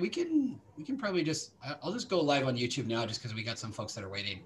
[0.00, 3.34] we can we can probably just I'll just go live on YouTube now just because
[3.34, 4.40] we got some folks that are waiting.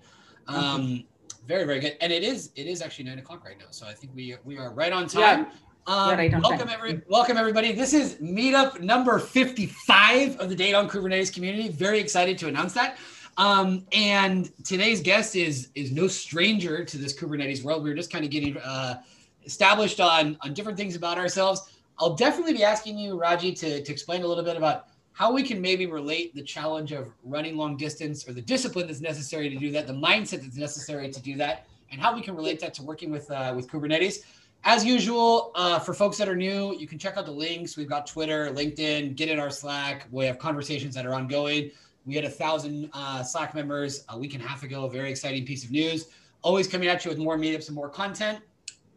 [0.48, 1.04] Um,
[1.46, 3.94] very very good, and it is it is actually nine o'clock right now, so I
[3.94, 5.46] think we we are right on time.
[5.46, 5.52] Yeah.
[5.88, 6.70] Um, right on welcome time.
[6.70, 7.72] every welcome everybody.
[7.72, 11.68] This is meetup number fifty five of the Data on Kubernetes community.
[11.68, 12.98] Very excited to announce that.
[13.38, 17.84] Um, and today's guest is is no stranger to this Kubernetes world.
[17.84, 19.00] We are just kind of getting uh,
[19.44, 21.70] established on on different things about ourselves.
[22.00, 25.42] I'll definitely be asking you, Raji, to to explain a little bit about how we
[25.42, 29.56] can maybe relate the challenge of running long distance or the discipline that's necessary to
[29.56, 32.74] do that, the mindset that's necessary to do that, and how we can relate that
[32.74, 34.24] to working with uh, with Kubernetes.
[34.64, 37.78] As usual, uh, for folks that are new, you can check out the links.
[37.78, 40.06] We've got Twitter, LinkedIn, get in our Slack.
[40.10, 41.70] We have conversations that are ongoing.
[42.04, 44.84] We had a thousand uh, Slack members a week and a half ago.
[44.84, 46.08] A very exciting piece of news.
[46.42, 48.40] Always coming at you with more meetups and more content.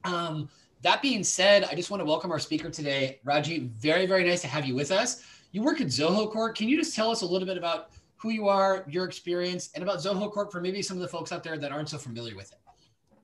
[0.03, 0.49] Um,
[0.81, 3.71] that being said, I just want to welcome our speaker today, Raji.
[3.77, 5.23] Very, very nice to have you with us.
[5.51, 6.55] You work at Zoho Corp.
[6.55, 9.83] Can you just tell us a little bit about who you are, your experience, and
[9.83, 12.35] about Zoho Corp for maybe some of the folks out there that aren't so familiar
[12.35, 12.59] with it?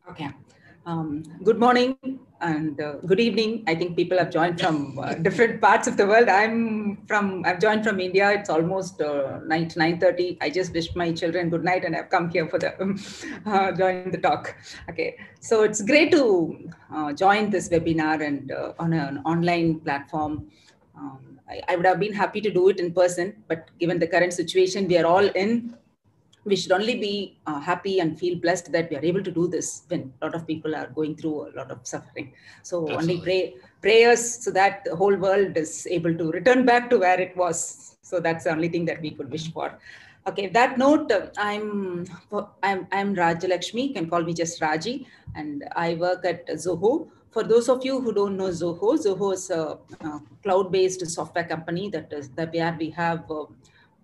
[0.09, 0.29] Okay.
[0.87, 1.97] Um, good morning
[2.41, 3.63] and uh, good evening.
[3.67, 6.29] I think people have joined from uh, different parts of the world.
[6.29, 7.43] I'm from.
[7.43, 8.31] I've joined from India.
[8.31, 10.37] It's almost uh, night nine thirty.
[10.41, 12.99] I just wished my children good night, and I've come here for the um,
[13.47, 14.55] uh, join the talk.
[14.87, 20.51] Okay, so it's great to uh, join this webinar and uh, on an online platform.
[20.95, 24.07] Um, I, I would have been happy to do it in person, but given the
[24.07, 25.75] current situation we are all in,
[26.45, 29.47] we should only be uh, happy and feel blessed that we are able to do
[29.47, 32.33] this when a lot of people are going through a lot of suffering.
[32.61, 32.95] So Absolutely.
[32.95, 37.19] only pray prayers so that the whole world is able to return back to where
[37.19, 37.97] it was.
[38.03, 39.79] So that's the only thing that we could wish for.
[40.27, 42.05] Okay, that note, uh, I'm
[42.63, 43.89] I'm I'm Rajalakshmi.
[43.89, 47.09] You can call me just Raji, and I work at Zoho.
[47.35, 51.89] For those of you who don't know Zoho, Zoho is a, a cloud-based software company
[51.89, 53.43] that is that where we have uh,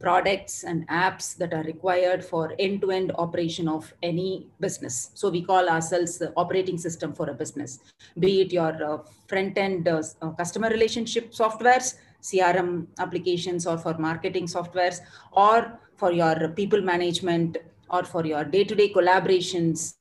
[0.01, 5.11] products and apps that are required for end-to-end operation of any business.
[5.13, 7.79] So we call ourselves the operating system for a business,
[8.19, 8.97] be it your uh,
[9.29, 14.99] front-end uh, customer relationship softwares, CRM applications, or for marketing softwares,
[15.31, 17.59] or for your people management,
[17.91, 19.95] or for your day-to-day collaborations,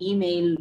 [0.00, 0.56] email,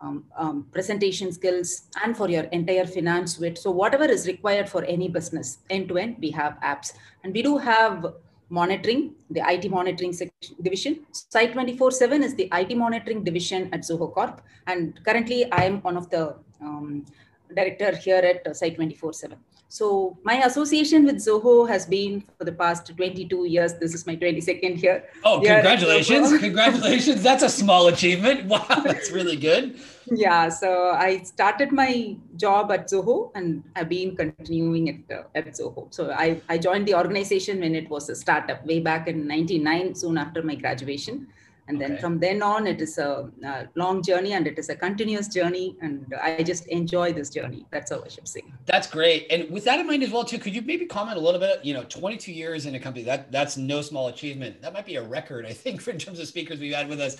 [0.00, 3.58] um, um, presentation skills and for your entire finance suite.
[3.58, 7.42] So whatever is required for any business end to end, we have apps and we
[7.42, 8.14] do have
[8.48, 11.06] monitoring, the IT monitoring section, division.
[11.12, 14.42] Site 24-7 is the IT monitoring division at Zoho Corp.
[14.66, 17.06] And currently I am one of the um,
[17.54, 19.34] director here at Site 24-7.
[19.72, 23.74] So my association with Zoho has been for the past 22 years.
[23.74, 25.04] This is my 22nd year.
[25.22, 26.36] Oh, congratulations.
[26.40, 27.22] Congratulations.
[27.22, 28.46] That's a small achievement.
[28.46, 29.78] Wow, that's really good.
[30.06, 35.46] Yeah, so I started my job at Zoho and I've been continuing it uh, at
[35.48, 35.92] Zoho.
[35.92, 39.94] So I, I joined the organization when it was a startup way back in 99,
[39.94, 41.28] soon after my graduation
[41.70, 42.00] and then okay.
[42.00, 45.76] from then on it is a, a, long journey and it is a continuous journey
[45.80, 47.64] and i just enjoy this journey.
[47.70, 48.42] That's all i should say.
[48.66, 49.26] That's great.
[49.30, 51.64] And with that in mind as well too could you maybe comment a little bit
[51.64, 54.60] you know 22 years in a company that that's no small achievement.
[54.62, 57.00] That might be a record i think for in terms of speakers we've had with
[57.00, 57.16] us.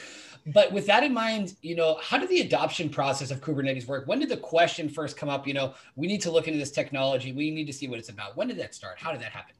[0.47, 4.09] But with that in mind you know how did the adoption process of kubernetes work?
[4.09, 6.72] When did the question first come up you know we need to look into this
[6.72, 8.37] technology we need to see what it's about.
[8.37, 8.99] When did that start?
[8.99, 9.55] How did that happen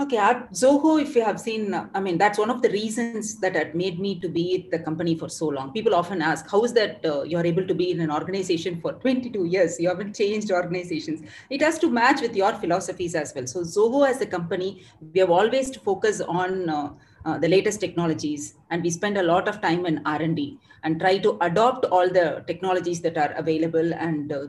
[0.00, 3.54] Okay, at Zoho, if you have seen, I mean, that's one of the reasons that
[3.54, 5.72] had made me to be at the company for so long.
[5.72, 8.94] People often ask, how is that uh, you're able to be in an organization for
[8.94, 9.78] 22 years?
[9.78, 11.22] You haven't changed organizations.
[11.48, 13.46] It has to match with your philosophies as well.
[13.46, 16.90] So Zoho as a company, we have always to focus on uh,
[17.24, 21.18] uh, the latest technologies, and we spend a lot of time in R&D and try
[21.18, 24.46] to adopt all the technologies that are available and uh,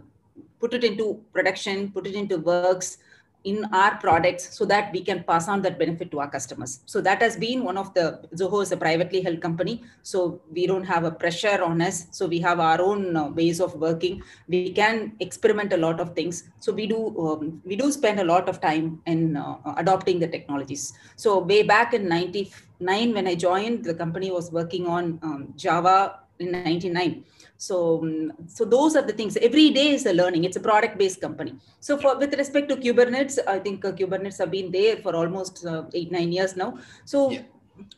[0.60, 2.98] put it into production, put it into works,
[3.46, 6.82] in our products so that we can pass on that benefit to our customers.
[6.86, 9.84] So that has been one of the, Zoho is a privately held company.
[10.02, 12.08] So we don't have a pressure on us.
[12.12, 14.24] So we have our own uh, ways of working.
[14.48, 16.50] We can experiment a lot of things.
[16.60, 20.28] So we do, um, we do spend a lot of time in uh, adopting the
[20.28, 20.94] technologies.
[21.16, 26.20] So way back in 99, when I joined, the company was working on um, Java
[26.40, 27.24] in 99
[27.58, 29.38] so um, so those are the things.
[29.38, 30.44] Every day is a learning.
[30.44, 31.56] It's a product based company.
[31.80, 35.66] So for with respect to kubernetes i think uh, kubernetes have been there for almost
[35.66, 36.78] uh, 8 9 years now.
[37.06, 37.42] So yeah.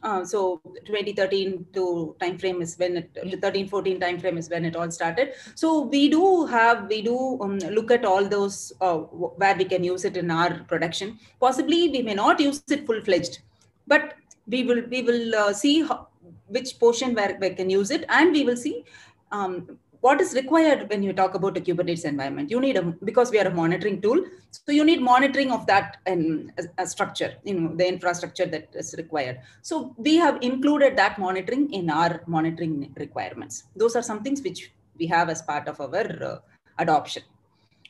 [0.01, 4.50] Uh, so 2013 to time frame is when it the 13 14 time frame is
[4.50, 5.33] when it all started.
[5.54, 9.83] So we do have we do um, look at all those uh, where we can
[9.83, 11.19] use it in our production.
[11.39, 13.39] Possibly we may not use it full fledged
[13.86, 14.15] but
[14.48, 16.07] we will we will uh, see how,
[16.48, 18.83] which portion where we can use it and we will see
[19.31, 22.51] um, what is required when you talk about a Kubernetes environment?
[22.51, 25.97] You need a because we are a monitoring tool, so you need monitoring of that
[26.06, 29.39] and a, structure, you know, the infrastructure that is required.
[29.62, 33.63] So we have included that monitoring in our monitoring requirements.
[33.75, 36.38] Those are some things which we have as part of our uh,
[36.77, 37.24] adoption.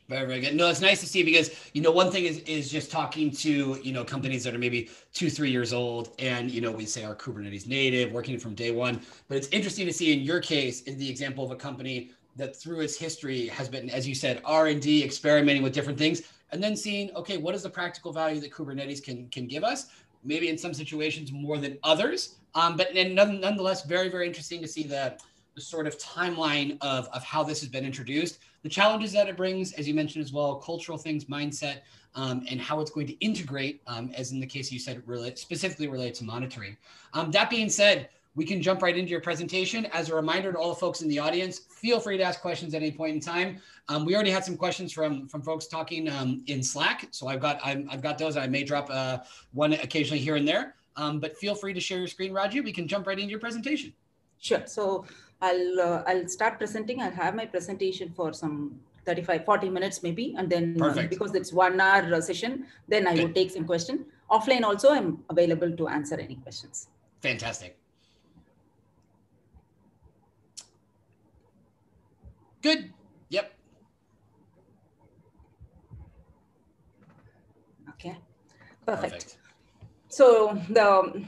[0.10, 0.56] Very, very good.
[0.56, 3.78] No, it's nice to see because you know one thing is is just talking to
[3.84, 7.04] you know companies that are maybe two, three years old, and you know we say
[7.04, 9.02] our Kubernetes native, working from day one.
[9.28, 12.56] But it's interesting to see in your case, in the example of a company that
[12.56, 16.22] through its history has been, as you said, R and D, experimenting with different things,
[16.52, 19.88] and then seeing okay, what is the practical value that Kubernetes can can give us?
[20.24, 24.70] Maybe in some situations more than others, um, but and nonetheless, very, very interesting to
[24.70, 25.18] see the
[25.58, 29.38] the sort of timeline of, of how this has been introduced, the challenges that it
[29.38, 31.78] brings, as you mentioned as well, cultural things, mindset,
[32.16, 35.40] um, and how it's going to integrate, um, as in the case you said, relate,
[35.40, 36.76] specifically related to monitoring.
[37.14, 39.86] Um, that being said, we can jump right into your presentation.
[39.86, 42.74] As a reminder to all the folks in the audience, feel free to ask questions
[42.74, 43.62] at any point in time.
[43.88, 47.40] Um, we already had some questions from from folks talking um, in Slack, so I've
[47.40, 48.36] got i have got those.
[48.36, 49.20] I may drop uh,
[49.54, 52.66] one occasionally here and there, um, but feel free to share your screen, Raju.
[52.66, 53.94] We can jump right into your presentation.
[54.40, 54.64] Sure.
[54.66, 55.06] So
[55.42, 57.02] I'll uh, I'll start presenting.
[57.02, 61.54] I'll have my presentation for some 35, 40 minutes maybe, and then uh, because it's
[61.54, 63.24] one hour uh, session, then I Good.
[63.24, 64.06] will take some question.
[64.30, 66.88] Offline also, I'm available to answer any questions.
[67.22, 67.78] Fantastic.
[72.62, 72.92] Good.
[73.30, 73.54] Yep.
[77.92, 78.18] Okay.
[78.86, 79.14] Perfect.
[79.14, 79.38] Perfect.
[80.10, 81.24] So the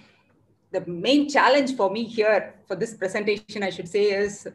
[0.71, 4.48] the main challenge for me here for this presentation, I should say, is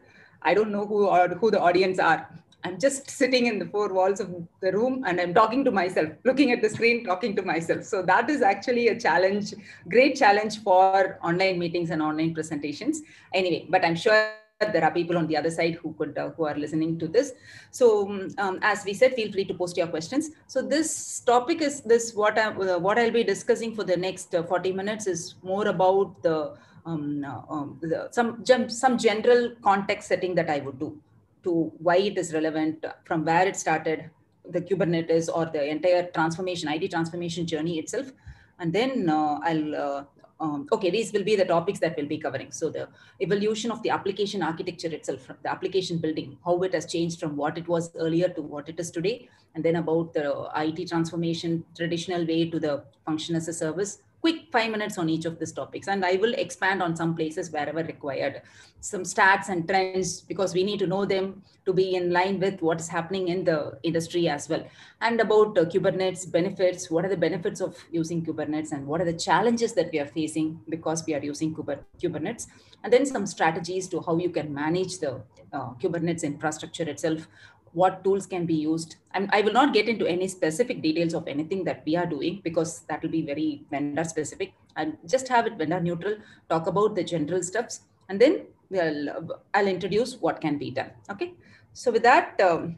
[0.42, 2.28] I don't know who or who the audience are.
[2.66, 6.08] I'm just sitting in the four walls of the room and I'm talking to myself,
[6.24, 7.84] looking at the screen, talking to myself.
[7.84, 9.52] So that is actually a challenge,
[9.90, 13.02] great challenge for online meetings and online presentations.
[13.34, 16.44] Anyway, but I'm sure there are people on the other side who could uh, who
[16.44, 17.32] are listening to this.
[17.70, 20.30] So um, as we said feel free to post your questions.
[20.46, 24.34] So this topic is this what i uh, what i'll be discussing for the next
[24.34, 26.56] uh, 40 minutes is more about the,
[26.86, 30.96] um, uh, um, the some some general context setting that i would do
[31.42, 34.10] to why it is relevant from where it started
[34.50, 38.12] the kubernetes or the entire transformation id transformation journey itself.
[38.60, 40.04] And then uh, i'll uh,
[40.44, 42.50] um, okay, these will be the topics that we'll be covering.
[42.52, 42.88] So the
[43.20, 47.56] evolution of the application architecture itself, the application building, how it has changed from what
[47.56, 52.26] it was earlier to what it is today, and then about the IT transformation, traditional
[52.26, 55.86] way to the function as a service, quick five minutes on each of these topics.
[55.86, 58.40] And I will expand on some places wherever required.
[58.80, 62.62] Some stats and trends, because we need to know them to be in line with
[62.62, 64.66] what is happening in the industry as well.
[65.02, 69.04] And about uh, Kubernetes benefits, what are the benefits of using Kubernetes and what are
[69.04, 72.46] the challenges that we are facing because we are using Kubernetes.
[72.82, 75.20] And then some strategies to how you can manage the
[75.52, 77.28] uh, Kubernetes infrastructure itself,
[77.74, 78.96] what tools can be used.
[79.12, 82.40] And I will not get into any specific details of anything that we are doing
[82.42, 84.54] because that will be very vendor specific.
[84.76, 86.16] I'll just have it vendor neutral,
[86.48, 90.90] talk about the general steps, and then we'll, I'll introduce what can be done.
[91.10, 91.34] Okay.
[91.72, 92.76] So with that, um,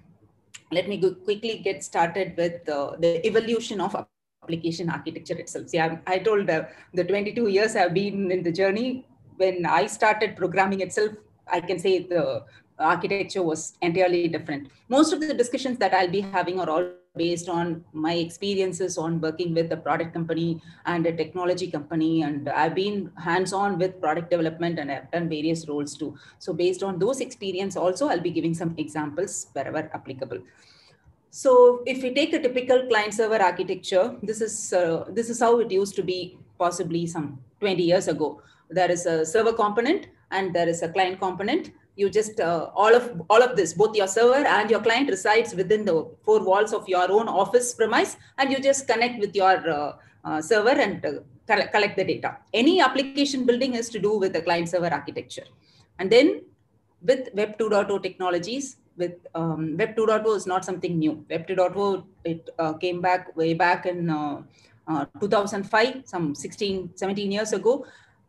[0.73, 3.95] let me quickly get started with uh, the evolution of
[4.43, 5.69] application architecture itself.
[5.69, 6.65] See, I, I told uh,
[6.95, 9.07] the 22 years I've been in the journey.
[9.37, 11.13] When I started programming itself,
[11.47, 12.45] I can say the
[12.79, 14.69] architecture was entirely different.
[14.89, 19.21] Most of the discussions that I'll be having are all based on my experiences on
[19.21, 22.23] working with a product company and a technology company.
[22.23, 26.17] And I've been hands-on with product development and I've done various roles too.
[26.39, 30.39] So based on those experience also, I'll be giving some examples wherever applicable.
[31.31, 35.59] So if we take a typical client server architecture, this is, uh, this is how
[35.61, 38.43] it used to be possibly some 20 years ago.
[38.71, 42.95] There is a server component and there is a client component you just uh, all
[42.95, 46.73] of all of this both your server and your client resides within the four walls
[46.73, 49.93] of your own office premise and you just connect with your uh,
[50.25, 51.13] uh, server and uh,
[51.47, 52.37] collect the data.
[52.53, 55.45] Any application building is to do with the client server architecture.
[55.99, 56.43] And then
[57.03, 61.25] with web 2.0 technologies with um, web 2.0 is not something new.
[61.31, 64.43] Web 2.0 it uh, came back way back in uh,
[65.21, 67.87] 2005 some 16 17 years ago.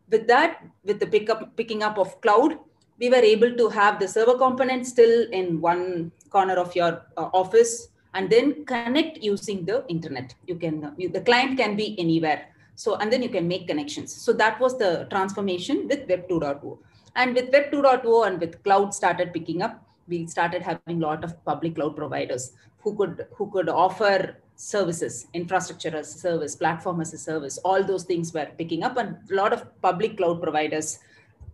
[0.10, 2.60] With that with the pickup picking up of cloud
[3.00, 7.30] we were able to have the server component still in one corner of your uh,
[7.34, 10.34] office and then connect using the internet.
[10.48, 12.48] You can uh, you, the client can be anywhere.
[12.75, 14.13] So and then you can make connections.
[14.13, 16.77] So that was the transformation with web 2.0
[17.16, 21.24] and with web 2.0 and with cloud started picking up we started having a lot
[21.24, 27.01] of public cloud providers who could who could offer services infrastructure as a service platform
[27.01, 27.58] as a service.
[27.60, 31.00] All those things were picking up and a lot of public cloud providers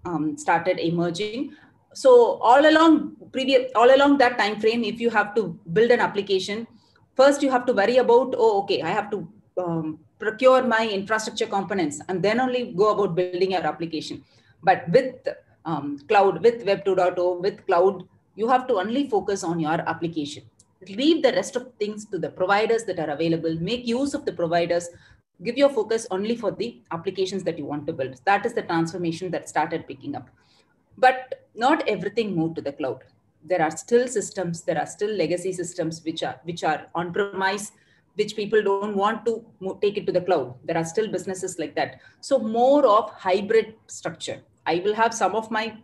[0.06, 1.54] um, started emerging.
[2.02, 2.12] so
[2.50, 2.94] all along
[3.34, 5.42] previous all along that time frame if you have to
[5.76, 6.64] build an application
[7.20, 9.20] first you have to worry about oh okay i have to
[9.64, 14.24] um, procure my infrastructure components and then only go about building your application.
[14.64, 15.28] But with
[15.66, 18.04] um, cloud with web 2.0 with cloud
[18.36, 20.44] you have to only focus on your application.
[20.88, 23.56] Leave the rest of things to the providers that are available.
[23.60, 24.90] Make use of the providers
[25.44, 28.20] give your focus only for the applications that you want to build.
[28.26, 30.30] That is the transformation that started picking up.
[30.98, 33.04] But not everything moved to the cloud.
[33.44, 37.74] There are still systems there are still legacy systems which are which are on premise
[38.16, 39.44] which people don't want to
[39.82, 40.56] take it to the cloud.
[40.64, 42.00] There are still businesses like that.
[42.22, 44.42] So more of hybrid structure.
[44.66, 45.76] I will have some of my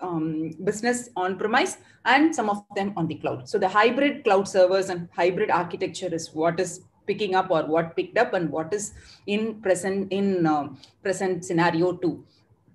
[0.00, 3.48] um, business on premise and some of them on the cloud.
[3.48, 7.96] So the hybrid cloud servers and hybrid architecture is what is picking up or what
[7.96, 8.92] picked up and what is
[9.26, 10.68] in present in uh,
[11.02, 12.24] present scenario too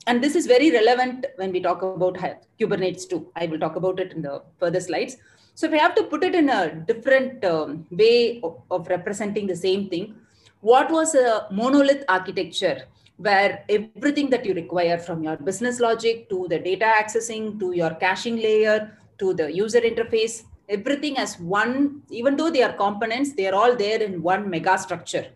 [0.07, 2.17] and this is very relevant when we talk about
[2.59, 3.27] Kubernetes too.
[3.35, 5.17] I will talk about it in the further slides.
[5.55, 9.47] So if I have to put it in a different um, way of, of, representing
[9.47, 10.15] the same thing,
[10.61, 12.83] what was a monolith architecture
[13.17, 17.91] where everything that you require from your business logic to the data accessing to your
[17.95, 23.47] caching layer to the user interface, everything as one, even though they are components, they
[23.47, 25.27] are all there in one mega structure.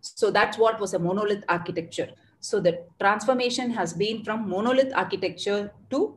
[0.00, 2.10] So that's what was a monolith architecture.
[2.40, 6.16] So the transformation has been from monolith architecture to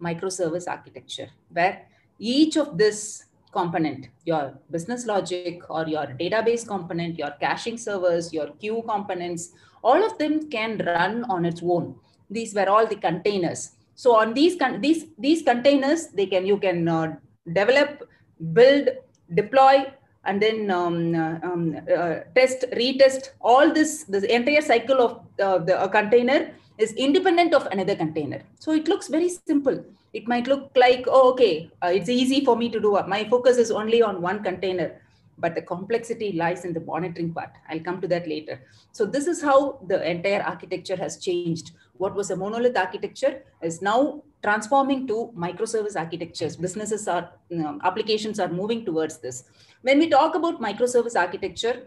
[0.00, 1.86] microservice architecture, where
[2.18, 8.48] each of this component, your business logic or your database component, your caching servers, your
[8.60, 11.96] queue components, all of them can run on its own.
[12.30, 13.72] These were all the containers.
[13.94, 17.16] So on these these these containers, they can you can uh,
[17.52, 18.08] develop,
[18.52, 18.88] build,
[19.34, 19.86] deploy,
[20.24, 25.58] and then um, uh, um, uh, test, retest, all this, this entire cycle of uh,
[25.58, 28.42] the a container is independent of another container.
[28.58, 29.84] So it looks very simple.
[30.12, 32.98] It might look like, oh, okay, uh, it's easy for me to do.
[33.06, 35.00] My focus is only on one container,
[35.38, 37.50] but the complexity lies in the monitoring part.
[37.68, 38.60] I'll come to that later.
[38.92, 41.72] So this is how the entire architecture has changed.
[41.98, 46.56] What was a monolith architecture is now transforming to microservice architectures.
[46.56, 49.44] Businesses are, you know, applications are moving towards this.
[49.82, 51.82] When we talk about microservice architecture,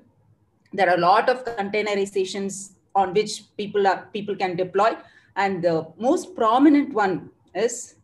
[0.73, 4.95] there are a lot of containerizations on which people are people can deploy,
[5.35, 7.95] and the most prominent one is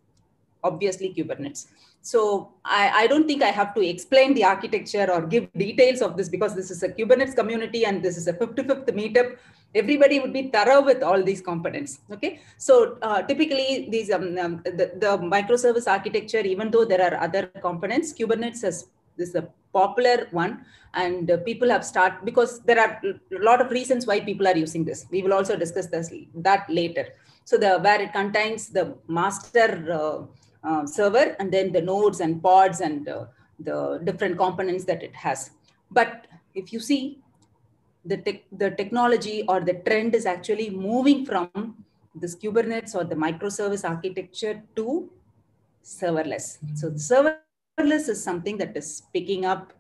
[0.64, 1.68] obviously Kubernetes.
[2.06, 6.16] So I, I, don't think I have to explain the architecture or give details of
[6.18, 9.38] this because this is a Kubernetes community and this is a 55th meetup.
[9.74, 12.02] Everybody would be thorough with all these components.
[12.12, 17.20] Okay, so uh, typically these um, um, the, the microservice architecture, even though there are
[17.20, 18.62] other components, Kubernetes
[19.18, 23.62] this is a popular one and uh, people have started because there are a lot
[23.62, 27.06] of reasons why people are using this we will also discuss this that later
[27.44, 32.42] so the where it contains the master uh, uh, server and then the nodes and
[32.42, 33.26] pods and uh,
[33.60, 35.52] the different components that it has
[35.92, 37.20] but if you see
[38.06, 41.50] the, te the technology or the trend is actually moving from
[42.24, 45.10] this kubernetes or the microservice architecture to
[45.84, 49.74] serverless so serverless is something that is picking up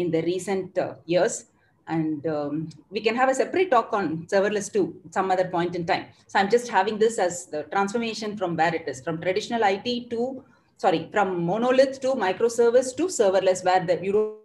[0.00, 1.46] in the recent uh, years.
[1.90, 5.84] And um, we can have a separate talk on serverless too, some other point in
[5.84, 6.06] time.
[6.28, 10.10] So I'm just having this as the transformation from where it is, from traditional IT
[10.10, 10.44] to,
[10.76, 14.38] sorry, from monolith to microservice to serverless, where the, you don't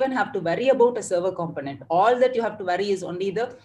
[0.00, 1.82] even have to worry about a server component.
[1.88, 3.56] All that you have to worry is only the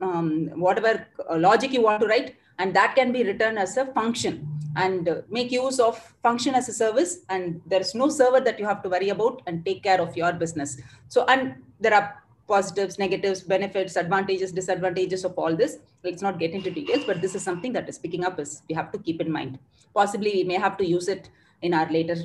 [0.00, 3.86] um, whatever uh, logic you want to write, and that can be written as a
[3.86, 4.46] function
[4.76, 8.66] and uh, make use of function as a service and there's no server that you
[8.66, 12.98] have to worry about and take care of your business so and there are positives
[12.98, 15.78] negatives benefits advantages disadvantages of all this.
[16.02, 18.74] Let's not get into details but this is something that is picking up is we
[18.74, 19.58] have to keep in mind.
[19.94, 21.30] Possibly we may have to use it
[21.62, 22.16] in our later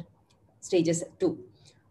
[0.61, 1.37] stages too.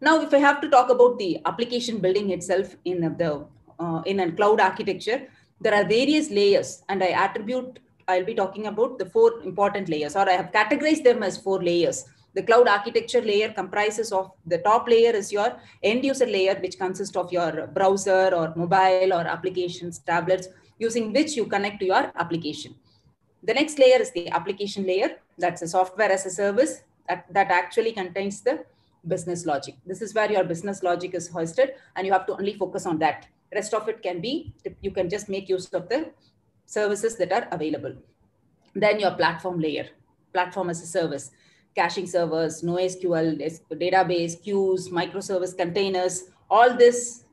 [0.01, 3.45] Now if i have to talk about the application building itself in the
[3.79, 5.27] uh, in a cloud architecture
[5.61, 10.15] there are various layers and i attribute I'll be talking about the four important layers,
[10.15, 12.05] or I have categorized them as four layers.
[12.35, 16.79] The cloud architecture layer comprises of the top layer is your end user layer, which
[16.79, 20.47] consists of your browser or mobile or applications, tablets,
[20.79, 22.73] using which you connect to your application.
[23.43, 25.17] The next layer is the application layer.
[25.37, 28.65] That's a software as a service that, that actually contains the
[29.07, 29.75] business logic.
[29.85, 32.97] This is where your business logic is hosted and you have to only focus on
[32.99, 33.27] that.
[33.53, 36.11] Rest of it can be, you can just make use of the
[36.65, 37.93] services that are available.
[38.73, 39.89] Then your platform layer,
[40.33, 41.31] platform as a service,
[41.75, 47.23] caching servers, NoSQL, database, queues, microservice containers, all this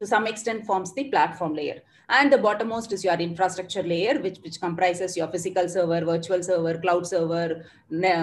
[0.00, 1.80] to some extent forms the platform layer.
[2.08, 6.78] And the bottommost is your infrastructure layer, which, which comprises your physical server, virtual server,
[6.78, 7.64] cloud server,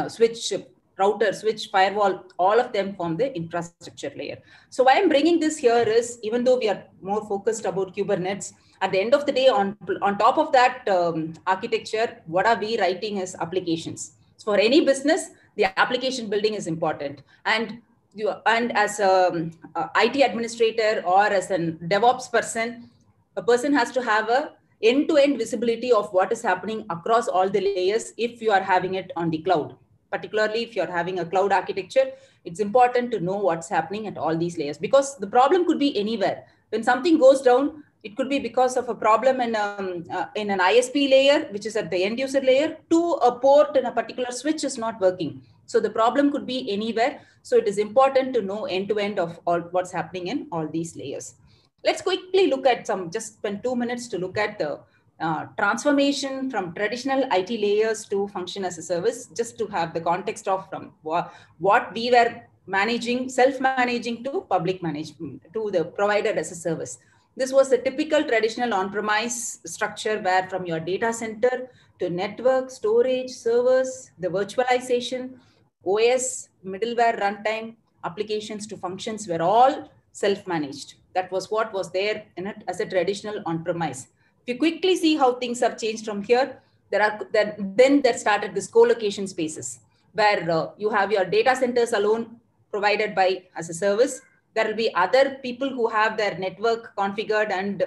[0.09, 0.53] switch,
[0.97, 4.37] router, switch, firewall, all of them form the infrastructure layer.
[4.69, 8.53] So why I'm bringing this here is, even though we are more focused about Kubernetes,
[8.81, 12.59] at the end of the day, on, on top of that um, architecture, what are
[12.59, 14.13] we writing is applications.
[14.37, 17.21] So for any business, the application building is important.
[17.45, 17.81] And
[18.13, 22.89] you, and as a, a IT administrator or as a DevOps person,
[23.35, 27.61] a person has to have a end-to-end visibility of what is happening across all the
[27.61, 29.75] layers if you are having it on the cloud.
[30.11, 32.11] Particularly if you're having a cloud architecture,
[32.45, 35.97] it's important to know what's happening at all these layers because the problem could be
[35.97, 36.45] anywhere.
[36.69, 40.49] When something goes down, it could be because of a problem in, um, uh, in
[40.51, 43.91] an ISP layer, which is at the end user layer, to a port in a
[43.91, 45.41] particular switch is not working.
[45.65, 47.21] So the problem could be anywhere.
[47.41, 50.67] So it is important to know end to end of all what's happening in all
[50.67, 51.35] these layers.
[51.83, 54.79] Let's quickly look at some, just spend two minutes to look at the
[55.19, 60.01] uh, transformation from traditional IT layers to function as a service, just to have the
[60.01, 66.29] context of from what, what we were managing, self-managing to public management, to the provider
[66.29, 66.99] as a service.
[67.37, 73.29] This was a typical traditional on-premise structure where from your data center to network, storage,
[73.29, 75.37] servers, the virtualization,
[75.85, 80.95] OS, middleware runtime, applications to functions were all self-managed.
[81.13, 84.07] That was what was there in it as a traditional on-premise.
[84.41, 88.55] If you quickly see how things have changed from here, there are then there started
[88.55, 89.79] this co-location spaces
[90.13, 92.39] where uh, you have your data centers alone
[92.71, 94.21] provided by as a service.
[94.57, 97.83] There will be other people who have their network configured and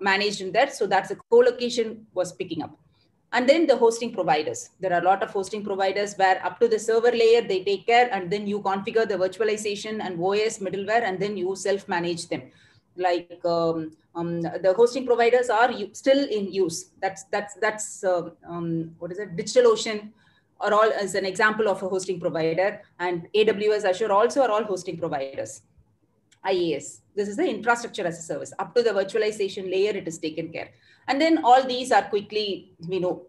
[0.00, 0.68] managed in there.
[0.68, 2.76] So that's a co-location was picking up.
[3.32, 4.70] And then the hosting providers.
[4.80, 7.86] There are a lot of hosting providers where up to the server layer, they take
[7.86, 12.42] care and then you configure the virtualization and OS middleware and then you self-manage them.
[12.96, 16.90] Like um, um, the hosting providers are still in use.
[17.00, 20.10] That's, that's, that's uh, um, what is it, DigitalOcean
[20.60, 24.64] are all as an example of a hosting provider and AWS, Azure also are all
[24.64, 25.62] hosting providers.
[26.46, 28.52] IaaS, this is the infrastructure as a service.
[28.58, 30.70] Up to the virtualization layer, it is taken care.
[31.08, 33.26] And then all these are quickly, you know,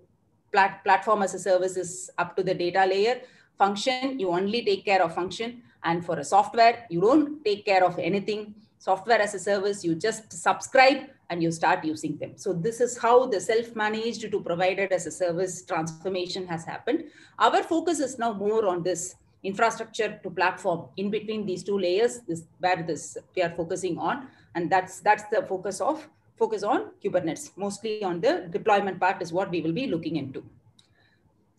[0.51, 3.21] plat platform as a service is up to the data layer.
[3.57, 5.63] Function, you only take care of function.
[5.83, 8.55] And for a software, you don't take care of anything.
[8.77, 12.33] Software as a service, you just subscribe and you start using them.
[12.35, 17.05] So this is how the self-managed to provided as a service transformation has happened.
[17.39, 22.19] Our focus is now more on this infrastructure to platform in between these two layers
[22.27, 26.91] is where this we are focusing on and that's that's the focus of focus on
[27.03, 27.51] Kubernetes.
[27.55, 30.43] Mostly on the deployment part is what we will be looking into.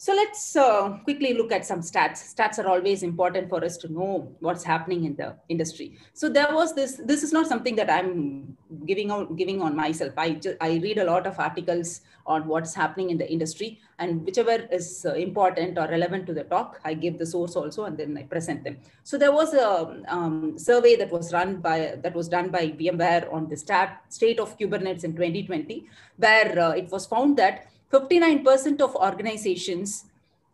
[0.05, 2.35] So let's uh, quickly look at some stats.
[2.35, 5.97] Stats are always important for us to know what's happening in the industry.
[6.12, 10.12] So there was this, this is not something that I'm giving out, giving on myself.
[10.17, 14.25] I, just, I read a lot of articles on what's happening in the industry and
[14.25, 17.97] whichever is uh, important or relevant to the talk, I give the source also and
[17.97, 18.79] then I present them.
[19.05, 23.33] So there was a um, survey that was run by, that was done by VMware
[23.33, 25.87] on the stat, state of Kubernetes in 2020,
[26.17, 30.05] where uh, it was found that 59% of organizations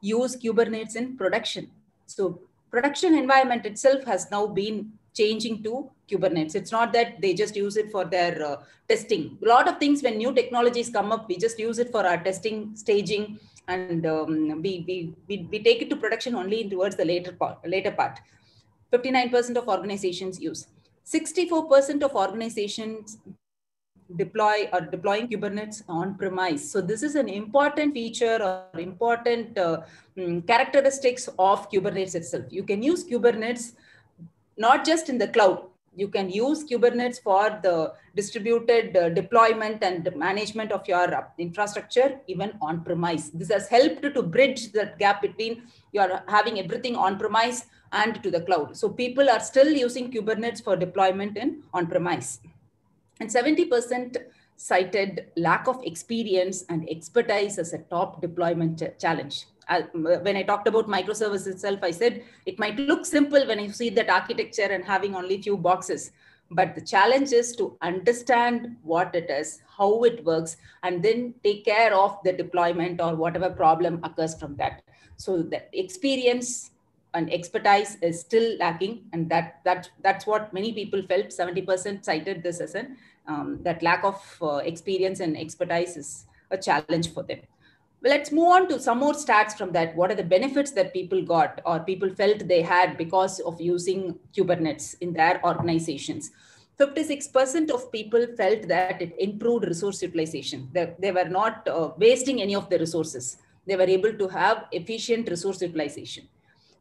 [0.01, 1.70] use Kubernetes in production.
[2.07, 6.55] So production environment itself has now been changing to Kubernetes.
[6.55, 8.57] It's not that they just use it for their uh,
[8.88, 9.38] testing.
[9.44, 12.18] A lot of things when new technologies come up, we just use it for our
[12.22, 17.05] testing, staging, and um, we, we, we, we take it to production only towards the
[17.05, 17.59] later part.
[17.68, 18.18] Later part.
[18.92, 20.66] 59% of organizations use.
[21.07, 23.18] 64% of organizations
[24.16, 26.71] deploy or deploying Kubernetes on premise.
[26.71, 29.83] So this is an important feature or important uh,
[30.18, 32.44] um, characteristics of Kubernetes itself.
[32.51, 33.75] You can use Kubernetes
[34.57, 35.64] not just in the cloud.
[35.94, 42.21] You can use Kubernetes for the distributed uh, deployment and management of your uh, infrastructure,
[42.29, 43.31] even on premise.
[43.31, 48.31] This has helped to bridge that gap between your having everything on premise and to
[48.31, 48.77] the cloud.
[48.77, 52.40] So people are still using Kubernetes for deployment in on premise.
[53.20, 54.16] And 70%
[54.57, 59.46] cited lack of experience and expertise as a top deployment challenge.
[59.68, 63.70] Uh, when I talked about microservices itself, I said it might look simple when you
[63.72, 66.11] see that architecture and having only few boxes.
[66.50, 71.66] But the challenge is to understand what it is, how it works, and then take
[71.66, 74.83] care of the deployment or whatever problem occurs from that.
[75.16, 76.70] So the experience
[77.12, 81.28] and expertise is still lacking, and that that that's what many people felt.
[81.28, 82.96] 70% cited this as an
[83.29, 87.41] um, that lack of uh, experience and expertise is a challenge for them.
[88.03, 89.95] Well, let's move on to some more stats from that.
[89.97, 94.19] What are the benefits that people got or people felt they had because of using
[94.37, 96.31] Kubernetes in their organizations?
[96.79, 100.69] 56% of people felt that it improved resource utilization.
[100.73, 103.38] They, they were not uh, wasting any of the resources.
[103.67, 106.29] They were able to have efficient resource utilization.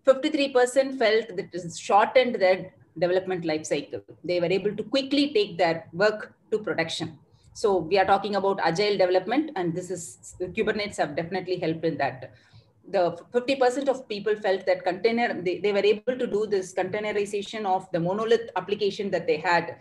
[0.05, 4.01] 53% felt that it shortened their development life cycle.
[4.23, 7.17] They were able to quickly take their work to production.
[7.53, 11.97] So we are talking about agile development, and this is Kubernetes have definitely helped in
[11.97, 12.31] that.
[12.89, 17.65] The 50% of people felt that container they, they were able to do this containerization
[17.65, 19.77] of the monolith application that they had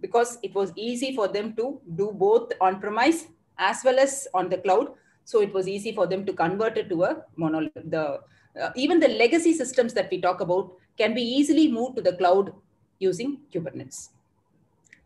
[0.00, 3.26] because it was easy for them to do both on premise
[3.58, 4.92] as well as on the cloud.
[5.24, 7.72] So it was easy for them to convert it to a monolith.
[7.74, 8.20] The
[8.60, 12.16] uh, even the legacy systems that we talk about can be easily moved to the
[12.16, 12.52] cloud
[12.98, 14.10] using Kubernetes.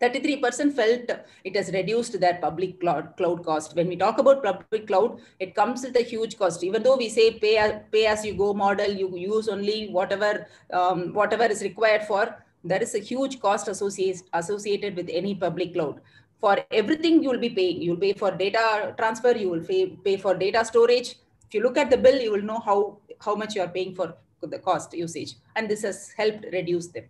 [0.00, 1.10] 33% felt
[1.44, 3.76] it has reduced their public cloud, cloud cost.
[3.76, 6.64] When we talk about public cloud, it comes with a huge cost.
[6.64, 10.46] Even though we say pay as, pay as you go model, you use only whatever
[10.72, 12.34] um, whatever is required for,
[12.64, 16.00] there is a huge cost associated associated with any public cloud.
[16.40, 17.82] For everything you will be paying.
[17.82, 21.16] You will pay for data transfer, you will pay, pay for data storage.
[21.50, 23.92] If you look at the bill, you will know how, how much you are paying
[23.92, 25.34] for the cost usage.
[25.56, 27.06] And this has helped reduce them.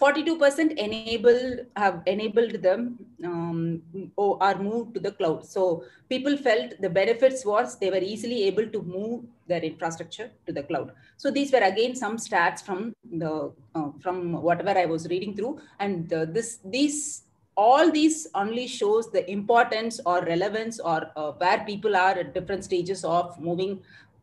[0.00, 3.82] 42% enabled have enabled them um,
[4.16, 5.44] or are moved to the cloud.
[5.44, 10.52] So people felt the benefits was they were easily able to move their infrastructure to
[10.52, 10.92] the cloud.
[11.18, 15.60] So these were again some stats from the uh, from whatever I was reading through,
[15.78, 17.23] and uh, this these
[17.56, 22.64] all these only shows the importance or relevance or uh, where people are at different
[22.64, 23.80] stages of moving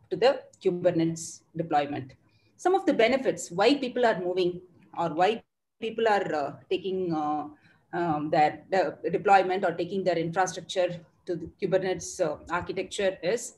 [0.09, 2.13] to the Kubernetes deployment.
[2.57, 4.61] Some of the benefits why people are moving
[4.97, 5.43] or why
[5.79, 7.47] people are uh, taking uh,
[7.93, 13.53] um, their, their, deployment or taking their infrastructure to the Kubernetes uh, architecture is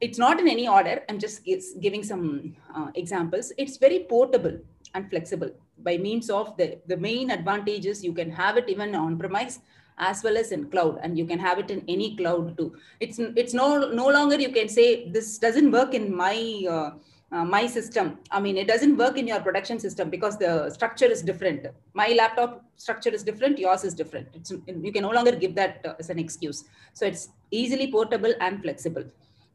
[0.00, 1.02] it's not in any order.
[1.08, 1.44] I'm just
[1.80, 3.52] giving some uh, examples.
[3.58, 4.58] It's very portable
[4.94, 5.50] and flexible.
[5.78, 8.04] By means of the, the main advantages.
[8.04, 9.60] You can have it even on premise
[9.98, 12.74] as well as in cloud and you can have it in any cloud too.
[13.00, 16.90] It's, it's no, no longer you can say this doesn't work in my uh,
[17.30, 18.18] uh, my system.
[18.30, 21.66] I mean it doesn't work in your production system because the structure is different.
[21.92, 24.28] My laptop structure is different yours is different.
[24.34, 26.64] It's, you can no longer give that uh, as an excuse.
[26.94, 29.04] So it's easily portable and flexible.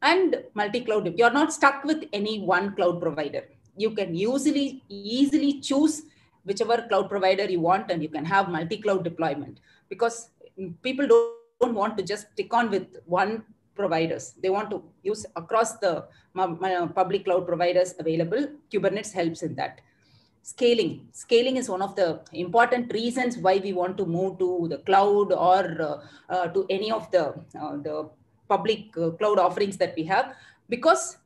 [0.04, 3.44] And multi-cloud you're not stuck with any one cloud provider
[3.78, 6.04] you can usually easily choose
[6.46, 9.60] whichever cloud provider you want and you can have multi-cloud deployment
[9.90, 10.30] because
[10.82, 13.44] people don't, don't want to just stick on with one
[13.76, 14.36] providers.
[14.42, 16.06] They want to use across the
[16.36, 18.48] public cloud providers available.
[18.72, 19.82] Kubernetes helps in that.
[20.44, 21.08] Scaling.
[21.14, 25.32] Scaling is one of the important reasons why we want to move to the cloud
[25.32, 28.10] or uh, uh, to any of the, uh, the
[28.50, 30.36] public uh, cloud offerings that we have
[30.68, 31.18] because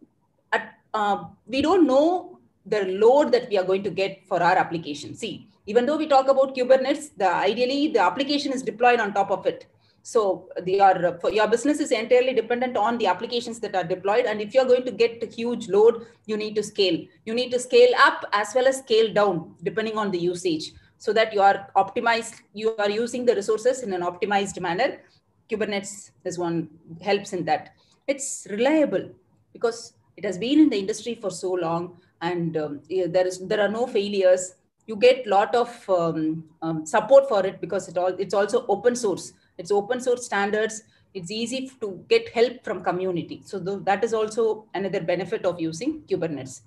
[0.53, 2.36] at, uh, we don't know
[2.69, 5.15] the load that we are going to get for our application.
[5.15, 9.31] See, even though we talk about Kubernetes, the ideally the application is deployed on top
[9.31, 9.67] of it
[10.07, 14.25] so your, your business is entirely dependent on the applications that are deployed.
[14.25, 16.97] And if you're going to get a huge load, you need to scale.
[17.25, 21.11] You need to scale up as well as scale down, depending on the usage, so
[21.11, 25.01] that you are optimized, you are using the resources in an optimized manner.
[25.51, 26.69] Kubernetes is one
[27.01, 27.73] helps in that.
[28.07, 29.09] It's reliable
[29.51, 33.61] because it has been in the industry for so long and um, there is there
[33.61, 34.55] are no failures.
[34.85, 38.95] You get lot of um, um, support for it because it all it's also open
[38.95, 40.83] source it's open source standards.
[41.13, 43.41] It's easy to get help from community.
[43.43, 46.61] So that is also another benefit of using Kubernetes.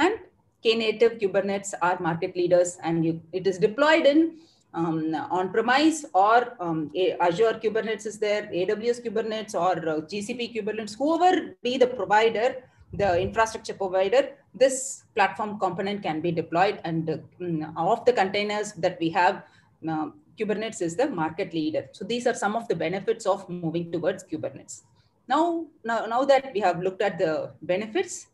[0.00, 0.18] And
[0.64, 4.38] Knative Kubernetes are market leaders and you, it is deployed in
[4.74, 11.54] um, on-premise or um, Azure Kubernetes is there, AWS Kubernetes or uh, GCP Kubernetes, whoever
[11.62, 12.56] be the provider,
[12.92, 18.98] the infrastructure provider, this platform component can be deployed and uh, of the containers that
[19.00, 19.44] we have,
[19.88, 21.88] uh, Kubernetes is the market leader.
[21.92, 24.82] So these are some of the benefits of moving towards Kubernetes.
[25.28, 28.26] Now, now, now that we have looked at the benefits,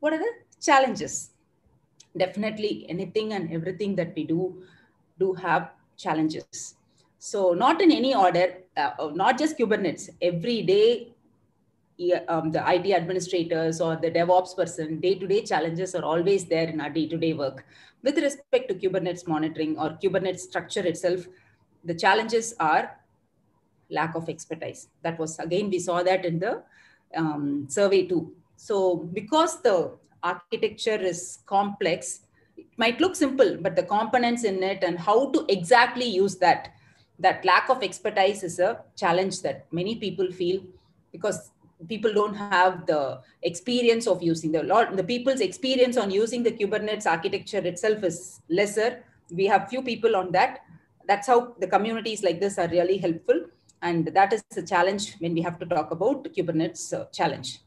[0.00, 1.30] what are the challenges?
[2.16, 4.62] Definitely anything and everything that we do,
[5.18, 6.74] do have challenges.
[7.18, 11.12] So not in any order, uh, not just Kubernetes, every day
[12.28, 16.90] um, the IT administrators or the DevOps person, day-to-day challenges are always there in our
[16.90, 17.66] day-to-day work.
[18.02, 21.26] With respect to Kubernetes monitoring or Kubernetes structure itself,
[21.84, 22.96] the challenges are
[23.90, 24.88] lack of expertise.
[25.02, 26.62] That was, again, we saw that in the
[27.14, 28.32] um, survey too.
[28.56, 32.20] So because the architecture is complex,
[32.56, 36.72] it might look simple, but the components in it and how to exactly use that,
[37.18, 40.62] that lack of expertise is a challenge that many people feel
[41.12, 41.50] because
[41.88, 46.52] people don't have the experience of using the lot the people's experience on using the
[46.52, 50.60] kubernetes architecture itself is lesser we have few people on that.
[51.06, 53.40] That's how the communities like this are really helpful.
[53.82, 57.60] And that is the challenge when we have to talk about Kubernetes uh, challenge.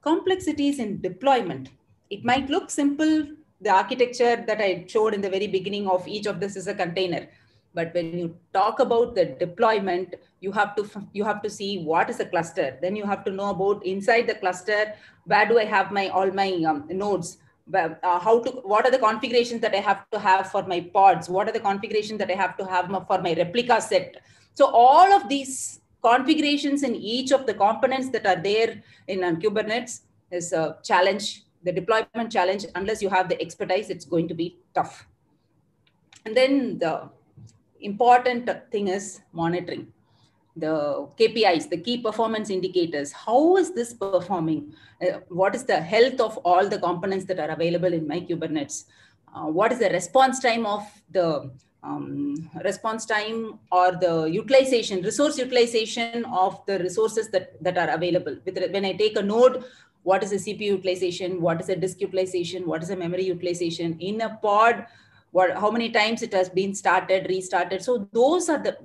[0.00, 1.70] Complexities in deployment.
[2.10, 3.26] It might look simple,
[3.60, 6.74] the architecture that I showed in the very beginning of each of this is a
[6.74, 7.28] container.
[7.74, 12.10] But when you talk about the deployment, you have to you have to see what
[12.10, 12.78] is a cluster.
[12.82, 16.30] Then you have to know about inside the cluster, where do I have my all
[16.30, 17.38] my um, nodes?
[17.72, 21.28] Uh, how to what are the configurations that I have to have for my pods?
[21.28, 24.20] What are the configurations that I have to have for my replica set?
[24.54, 29.40] So all of these configurations in each of the components that are there in um,
[29.40, 31.44] Kubernetes is a challenge.
[31.64, 35.06] The deployment challenge, unless you have the expertise, it's going to be tough.
[36.26, 37.08] And then the
[37.82, 39.92] important thing is monitoring
[40.56, 43.12] the KPIs, the key performance indicators.
[43.12, 44.74] How is this performing?
[45.00, 48.84] Uh, what is the health of all the components that are available in my Kubernetes?
[49.34, 51.50] Uh, what is the response time of the
[51.82, 58.36] um, response time or the utilization, resource utilization of the resources that, that are available?
[58.44, 59.64] With, when I take a node,
[60.02, 61.40] what is the CPU utilization?
[61.40, 62.66] What is the disk utilization?
[62.66, 63.96] What is the memory utilization?
[64.00, 64.86] In a pod,
[65.32, 67.82] what how many times it has been started restarted.
[67.82, 68.76] So those are the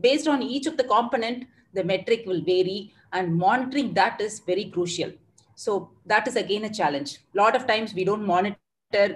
[0.00, 4.66] based on each of the component the metric will vary and monitoring that is very
[4.66, 5.12] crucial.
[5.54, 7.18] So that is again a challenge.
[7.34, 8.56] A lot of times we don't monitor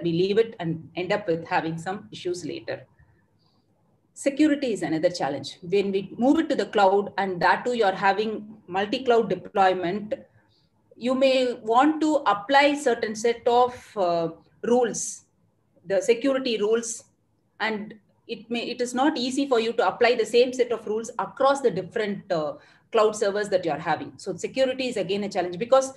[0.03, 2.85] we leave it and end up with having some issues later.
[4.13, 5.57] Security is another challenge.
[5.63, 10.13] When we move it to the cloud and that too you're having multi-cloud deployment
[10.95, 14.29] you may want to apply certain set of uh,
[14.63, 15.22] rules
[15.85, 17.03] the security rules
[17.59, 17.93] and
[18.27, 21.11] it may it is not easy for you to apply the same set of rules
[21.19, 22.53] across the different uh,
[22.91, 24.13] cloud servers that you're having.
[24.17, 25.93] So security is again a challenge because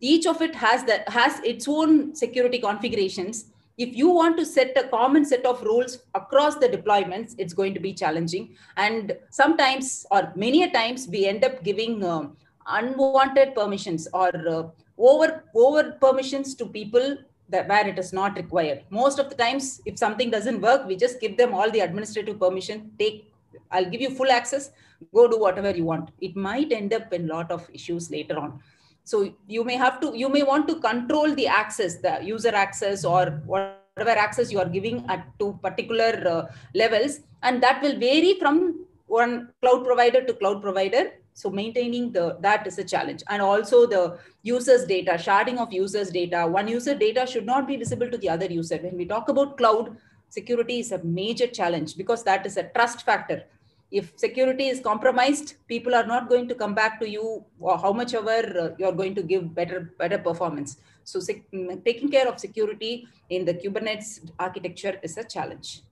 [0.00, 3.46] each of it has that has its own security configurations.
[3.78, 7.72] If you want to set a common set of rules across the deployments it's going
[7.74, 8.54] to be challenging.
[8.76, 12.28] And sometimes or many a times we end up giving uh,
[12.66, 14.64] unwanted permissions or uh,
[14.98, 17.16] over over permissions to people
[17.52, 18.82] that where it is not required.
[18.90, 22.38] Most of the times, if something doesn't work, we just give them all the administrative
[22.40, 22.90] permission.
[22.98, 23.32] Take,
[23.70, 24.70] I'll give you full access.
[25.14, 26.10] Go do whatever you want.
[26.20, 28.60] It might end up in a lot of issues later on.
[29.04, 33.04] So you may have to, you may want to control the access, the user access
[33.04, 38.38] or whatever access you are giving at to particular uh, levels, and that will vary
[38.38, 43.22] from one cloud provider to cloud provider so maintaining the that is a challenge.
[43.28, 46.46] And also the users data sharding of users data.
[46.46, 48.76] One user data should not be visible to the other user.
[48.76, 49.96] When we talk about cloud
[50.28, 53.44] security is a major challenge because that is a trust factor.
[53.90, 57.92] If security is compromised people are not going to come back to you or how
[57.92, 60.78] much ever uh, you're going to give better better performance.
[61.04, 65.82] So mm, taking care of security in the kubernetes architecture is a challenge.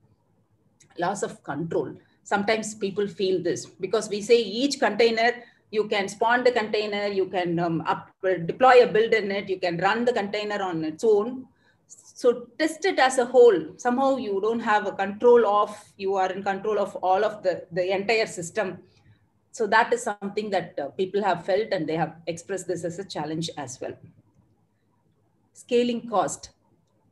[0.98, 1.94] Loss of control
[2.32, 3.66] sometimes people feel this.
[3.84, 5.30] Because we say each container
[5.76, 8.10] you can spawn the container you can um, up,
[8.50, 11.46] deploy a build in it you can run the container on its own.
[12.20, 13.58] So test it as a whole.
[13.76, 17.54] Somehow you don't have a control of you are in control of all of the
[17.78, 18.78] the entire system.
[19.58, 22.98] So that is something that uh, people have felt and they have expressed this as
[23.04, 23.96] a challenge as well.
[25.62, 26.50] Scaling cost.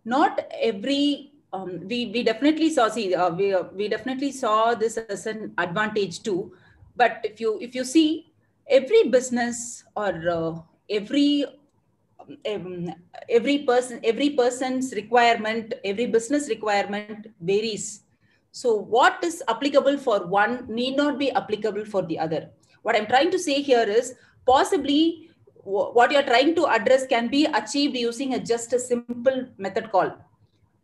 [0.05, 4.97] Not every um, we we definitely saw see uh, we uh, we definitely saw this
[4.97, 6.53] as an advantage too.
[6.97, 8.33] But if you if you see
[8.69, 11.47] every business or uh, every
[12.47, 12.93] um,
[13.29, 18.03] every person every person's requirement every business requirement varies.
[18.53, 22.51] So what is applicable for one need not be applicable for the other.
[22.83, 24.15] What i'm trying to say here is
[24.47, 25.31] possibly
[25.65, 30.15] what you're trying to address can be achieved using a just a simple method call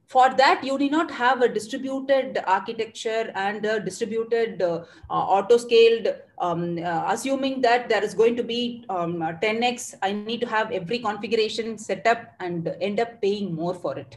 [0.06, 5.56] for that you need not have a distributed architecture and a distributed uh, uh, auto
[5.56, 10.46] scaled um, uh, assuming that there is going to be um, 10x i need to
[10.46, 14.16] have every configuration set up and end up paying more for it.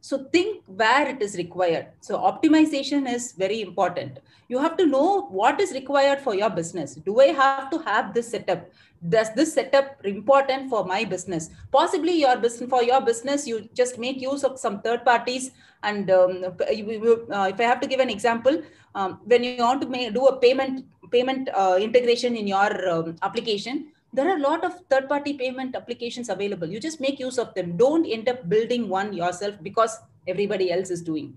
[0.00, 1.88] So think where it is required.
[2.00, 4.20] So optimization is very important.
[4.48, 6.94] You have to know what is required for your business.
[6.94, 8.68] Do i have to have this setup
[9.08, 11.50] does this setup important for my business?
[11.72, 15.50] Possibly your business for your business you just make use of some third parties
[15.82, 18.62] and um, uh, if i have to give an example
[18.94, 23.16] um, when you want to make, do a payment payment uh, integration in your um,
[23.22, 26.66] application there are a lot of third party payment applications available.
[26.66, 27.76] You just make use of them.
[27.76, 31.36] Don't end up building one yourself because everybody else is doing.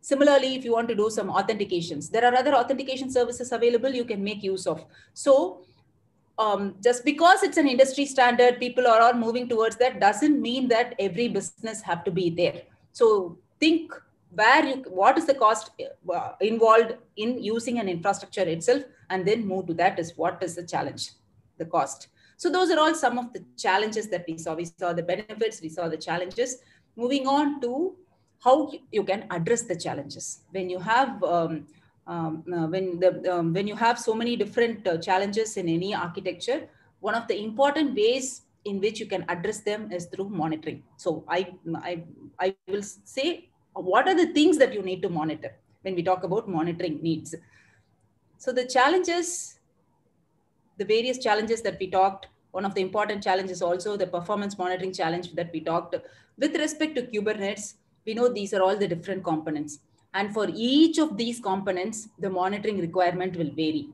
[0.00, 4.04] Similarly, if you want to do some authentications, there are other authentication services available you
[4.04, 4.84] can make use of.
[5.12, 5.66] So
[6.38, 10.68] um, just because it's an industry standard, people are all moving towards that doesn't mean
[10.68, 12.62] that every business have to be there.
[12.92, 13.92] So think
[14.30, 19.46] where you what is the cost uh, involved in using an infrastructure itself and then
[19.46, 21.12] move to that is what is the challenge
[21.58, 22.08] the cost.
[22.36, 24.54] So those are all some of the challenges that we saw.
[24.54, 26.58] We saw the benefits we saw the challenges.
[26.96, 27.96] Moving on to
[28.44, 30.42] how you can address the challenges.
[30.50, 31.66] When you have um,
[32.06, 35.94] um, uh, when the um, when you have so many different uh, challenges in any
[35.94, 36.68] architecture
[37.00, 40.82] one of the important ways in which you can address them is through monitoring.
[40.96, 41.40] So i
[41.82, 42.04] i,
[42.38, 46.24] I will say what are the things that you need to monitor when we talk
[46.24, 47.34] about monitoring needs?
[48.38, 49.58] So the challenges
[50.78, 54.92] the various challenges that we talked one of the important challenges also the performance monitoring
[54.92, 55.94] challenge that we talked
[56.38, 57.74] with respect to kubernetes
[58.06, 59.78] we know these are all the different components
[60.16, 63.84] and for each of these components the monitoring requirement will vary.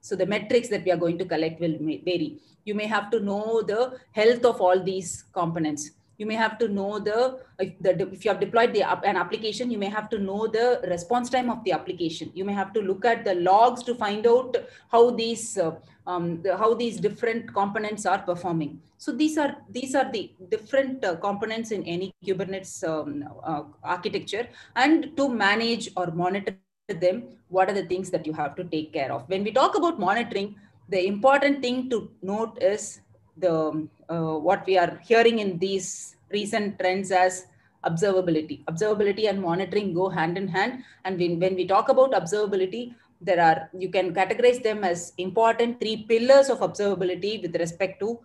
[0.00, 1.76] So the metrics that we are going to collect will
[2.08, 2.30] vary.
[2.64, 6.68] You may have to know the health of all these components you may have to
[6.68, 7.18] know the
[7.58, 10.66] if, the, if you have deployed the an application you may have to know the
[10.94, 12.30] response time of the application.
[12.34, 14.56] You may have to look at the logs to find out
[14.92, 15.72] how these uh,
[16.06, 18.80] um, the, how these different components are performing.
[18.98, 24.46] So these are these are the different uh, components in any kubernetes um, uh, architecture.
[24.76, 26.56] And to manage or monitor
[26.88, 29.28] them what are the things that you have to take care of?
[29.28, 30.56] When we talk about monitoring
[30.88, 33.00] the important thing to note is
[33.40, 37.46] the uh, what we are hearing in these recent trends as
[37.84, 38.64] observability.
[38.66, 40.84] Observability and monitoring go hand in hand.
[41.04, 45.80] And when, when we talk about observability, there are you can categorize them as important
[45.80, 48.18] three pillars of observability with respect to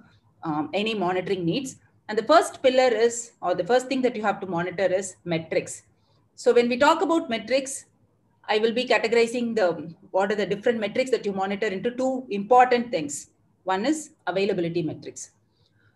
[0.43, 1.77] um, any monitoring needs.
[2.07, 5.15] And the first pillar is, or the first thing that you have to monitor is
[5.25, 5.83] metrics.
[6.35, 7.85] So when we talk about metrics,
[8.47, 12.25] I will be categorizing the what are the different metrics that you monitor into two
[12.29, 13.31] important things.
[13.65, 15.31] One is availability metrics.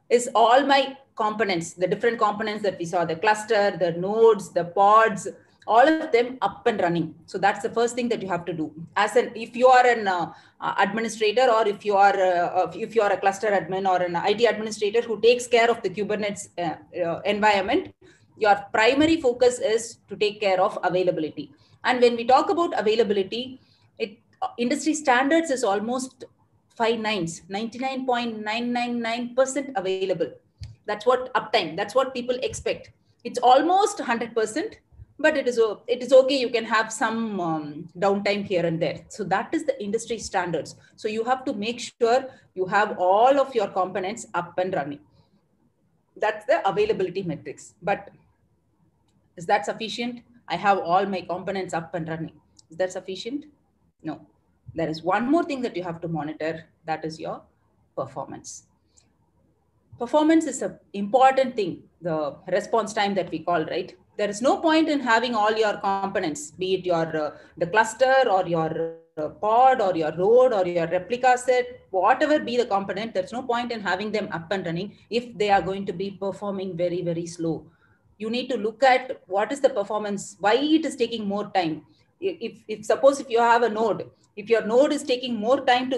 [0.10, 4.66] Is all my components, the different components that we saw, the cluster, the nodes, the
[4.66, 5.28] pods,
[5.68, 7.14] all of them up and running.
[7.28, 8.74] So that's the first thing that you have to do.
[8.96, 10.34] As an, if you are an uh,
[10.80, 14.42] administrator or if you are, uh, if you are a cluster admin or an IT
[14.54, 17.94] administrator who takes care of the Kubernetes uh, uh, environment,
[18.38, 21.52] your primary focus is to take care of availability.
[21.84, 23.62] And when we talk about availability,
[24.00, 24.18] it
[24.58, 26.26] industry standards is almost
[26.80, 30.32] five nines, 99.999% available.
[30.88, 32.92] That's what uptime, that's what people expect.
[33.26, 34.76] It's almost 100%,
[35.20, 36.40] but it is, it is okay.
[36.40, 39.02] You can have some um, downtime here and there.
[39.10, 40.78] So that is the industry standards.
[40.96, 45.02] So you have to make sure you have all of your components up and running.
[46.16, 47.74] That's the availability metrics.
[47.82, 48.10] But
[49.36, 50.22] is that sufficient?
[50.48, 52.40] I have all my components up and running.
[52.72, 53.48] Is that sufficient?
[54.02, 54.26] No
[54.80, 56.52] there is one more thing that you have to monitor
[56.90, 57.42] that is your
[57.98, 58.64] performance.
[60.04, 62.18] Performance is an important thing the
[62.58, 63.96] response time that we call right?
[64.18, 68.16] There is no point in having all your components be it your uh, the cluster
[68.36, 68.72] or your
[69.18, 73.42] uh, pod or your node or your replica set whatever be the component there's no
[73.52, 77.02] point in having them up and running if they are going to be performing very
[77.02, 77.56] very slow.
[78.18, 81.82] You need to look at what is the performance why it is taking more time.
[82.22, 84.10] If, if suppose if you have a node
[84.42, 85.98] if your node is taking more time to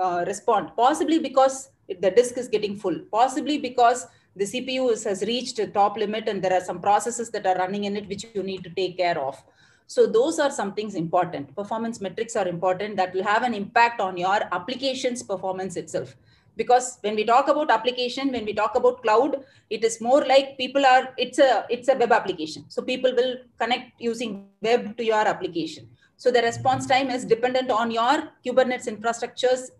[0.00, 1.70] uh, respond possibly because
[2.04, 6.28] the disk is getting full possibly because the cpu is, has reached a top limit
[6.28, 8.96] and there are some processes that are running in it which you need to take
[8.96, 9.42] care of.
[9.88, 11.56] So those are some things important.
[11.56, 16.14] Performance metrics are important that will have an impact on your application's performance itself.
[16.56, 20.56] Because when we talk about application when we talk about cloud it is more like
[20.58, 22.66] people are it's a it's a web application.
[22.68, 25.88] So people will connect using web to your application
[26.20, 29.70] so the response time is dependent on your kubernetes infrastructures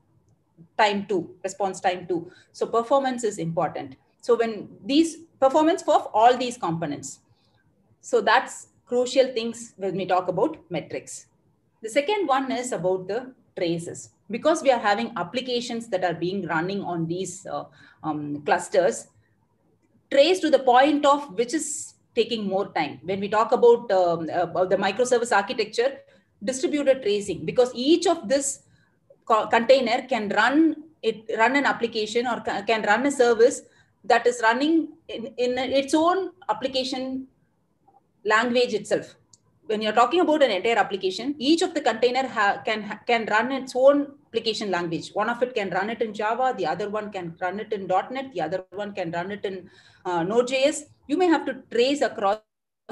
[0.78, 2.32] time too response time too.
[2.52, 3.96] So performance is important.
[4.22, 7.20] So when these performance for all these components.
[8.00, 11.26] So that's crucial things when we talk about metrics.
[11.82, 14.08] The second one is about the traces.
[14.30, 17.64] Because we are having applications that are being running on these uh,
[18.02, 19.08] um, clusters
[20.10, 22.98] trace to the point of which is taking more time.
[23.02, 25.98] When we talk about, um, about the microservice architecture
[26.44, 28.60] distributed tracing because each of this
[29.24, 33.62] co container can run it run an application or can run a service
[34.04, 37.26] that is running in, in its own application
[38.24, 39.16] language itself
[39.70, 42.24] when you're talking about an entire application, each of the container
[42.66, 45.10] can can run its own application language.
[45.20, 47.86] One of it can run it in Java, the other one can run it in
[47.86, 49.70] .NET, the other one can run it in
[50.04, 50.82] uh, Node.js.
[51.06, 52.38] You may have to trace across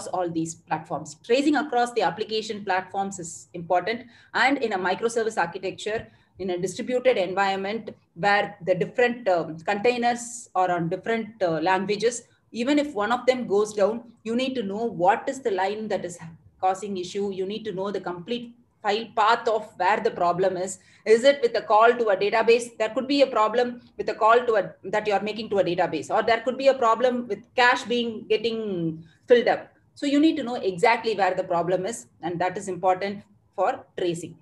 [0.07, 1.17] all these platforms.
[1.25, 4.07] Tracing across the application platforms is important.
[4.35, 6.07] And in a microservice architecture,
[6.39, 12.23] in a distributed environment where the different um, containers are on different uh, languages,
[12.53, 15.89] even if one of them goes down, you need to know what is the line
[15.89, 16.19] that is
[16.61, 17.31] causing issue.
[17.33, 20.79] You need to know the complete file path of where the problem is.
[21.05, 22.77] Is it with a call to a database?
[22.79, 25.59] There could be a problem with a call to a that you are making to
[25.59, 29.73] a database, or there could be a problem with cache being getting filled up.
[29.99, 33.25] So you need to know exactly where the problem is, and that is important
[33.57, 34.37] for tracing.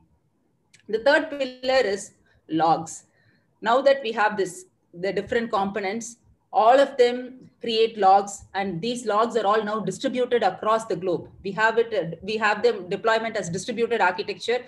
[0.86, 2.10] The third pillar is
[2.50, 3.04] logs.
[3.62, 6.18] Now that we have this, the different components,
[6.52, 11.28] all of them create logs and these logs are all now distributed across the globe
[11.42, 14.60] we have it we have them deployment as distributed architecture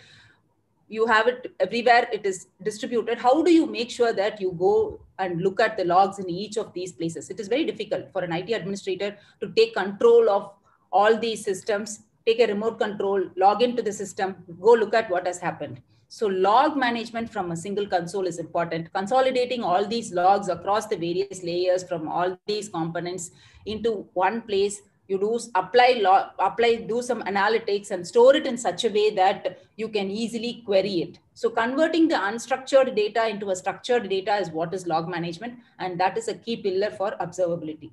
[0.89, 4.99] you have it everywhere it is distributed how do you make sure that you go
[5.18, 8.24] and look at the logs in each of these places it is very difficult for
[8.24, 10.51] an it administrator to take control of
[10.93, 15.26] all these systems take a remote control log into the system go look at what
[15.26, 15.80] has happened
[16.11, 18.91] so log management from a single console is important.
[18.95, 23.30] Consolidating all these logs across the various layers from all these components
[23.66, 28.57] into one place, you do apply log, apply, do some analytics and store it in
[28.57, 31.18] such a way that you can easily query it.
[31.34, 35.59] So converting the unstructured data into a structured data is what is log management.
[35.78, 37.91] And that is a key pillar for observability.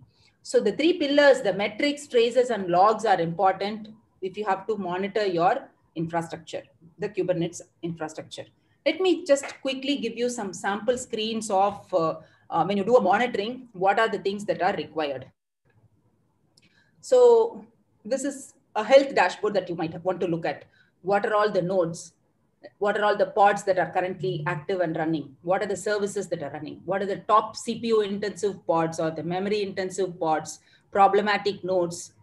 [0.50, 3.88] So the three pillars, the metrics, traces, and logs are important
[4.22, 6.62] if you have to monitor your infrastructure
[7.00, 8.46] the Kubernetes infrastructure.
[8.86, 12.18] Let me just quickly give you some sample screens of uh,
[12.52, 15.26] uh, when you do a monitoring, what are the things that are required.
[17.02, 17.66] So
[18.04, 20.66] this is a health dashboard that you might want to look at.
[21.02, 22.14] What are all the nodes?
[22.80, 25.36] What are all the pods that are currently active and running?
[25.42, 26.82] What are the services that are running?
[26.86, 30.60] What are the top CPU intensive pods or the memory intensive pods,
[30.92, 32.14] problematic nodes,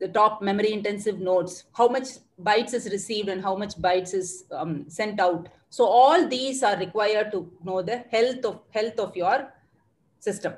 [0.00, 2.08] the top memory intensive nodes, how much
[2.42, 5.48] bytes is received and how much bytes is um, sent out.
[5.68, 9.52] So all these are required to know the health of health of your
[10.18, 10.54] system,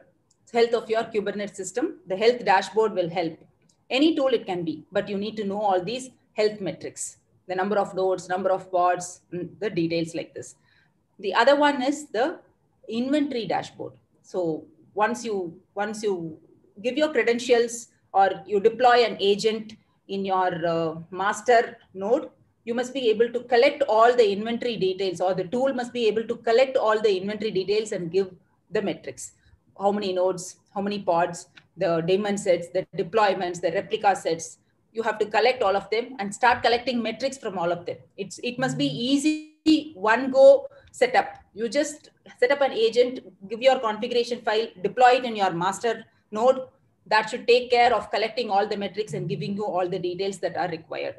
[0.52, 1.98] health of your Kubernetes system.
[2.06, 3.36] The health dashboard will help.
[3.90, 7.18] Any tool it can be, but you need to know all these health metrics,
[7.52, 10.54] the number of nodes, number of pods, mm, the details like this.
[11.18, 12.26] The other one is the
[12.88, 13.92] inventory dashboard.
[14.22, 15.36] So once you
[15.74, 16.38] once you
[16.84, 19.74] give your credentials or you deploy an agent
[20.08, 22.30] in your uh, master node,
[22.64, 26.06] you must be able to collect all the inventory details or the tool must be
[26.06, 28.30] able to collect all the inventory details and give
[28.70, 29.32] the metrics.
[29.78, 34.58] How many nodes, how many pods, the daemon sets, the deployments, the replica sets.
[34.92, 37.96] You have to collect all of them and start collecting metrics from all of them.
[38.16, 41.36] It's, it must be easy one go setup.
[41.54, 46.04] You just set up an agent, give your configuration file, deploy it in your master
[46.30, 46.62] node,
[47.06, 50.38] that should take care of collecting all the metrics and giving you all the details
[50.38, 51.16] that are required.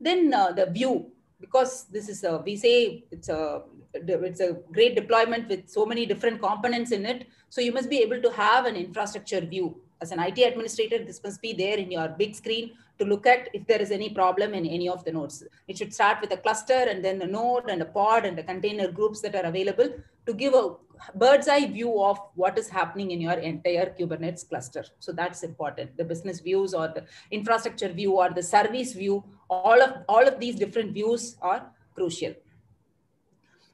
[0.00, 1.10] Then uh, the view,
[1.40, 3.62] because this is a, we say it's a,
[3.94, 7.26] it's a great deployment with so many different components in it.
[7.50, 9.80] So you must be able to have an infrastructure view.
[10.02, 13.48] As an IT administrator, this must be there in your big screen to look at
[13.54, 15.44] if there is any problem in any of the nodes.
[15.68, 18.42] It should start with a cluster and then a node and a pod and the
[18.42, 19.90] container groups that are available
[20.26, 20.74] to give a
[21.14, 24.84] bird's eye view of what is happening in your entire Kubernetes cluster.
[24.98, 25.96] So that's important.
[25.96, 30.40] The business views or the infrastructure view or the service view, all of, all of
[30.40, 32.34] these different views are crucial.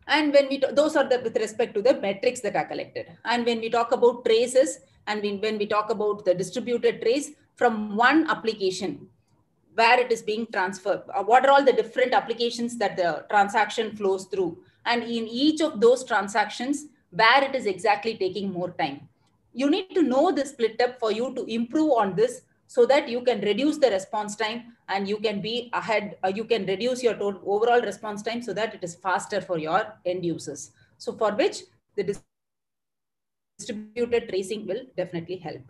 [0.06, 3.06] And when we, those are the, with respect to the metrics that are collected.
[3.24, 7.32] And when we talk about traces and when, when we talk about the distributed trace
[7.56, 9.08] from one application,
[9.74, 13.96] where it is being transferred, uh, what are all the different applications that the transaction
[13.96, 14.58] flows through.
[14.84, 19.08] And in each of those transactions, where it is exactly taking more time.
[19.54, 23.08] You need to know the split up for you to improve on this so that
[23.08, 27.02] you can reduce the response time and you can be ahead, uh, you can reduce
[27.02, 30.72] your total overall response time so that it is faster for your end users.
[30.98, 31.62] So for which
[31.96, 32.02] the
[33.58, 35.60] distributed tracing will definitely help.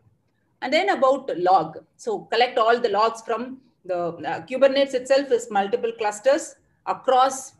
[0.61, 1.79] And then about log.
[1.97, 7.55] So collect all the logs from the uh, Kubernetes itself is multiple clusters across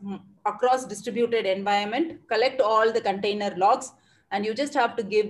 [0.45, 3.91] across distributed environment, collect all the container logs,
[4.31, 5.27] and you just have to give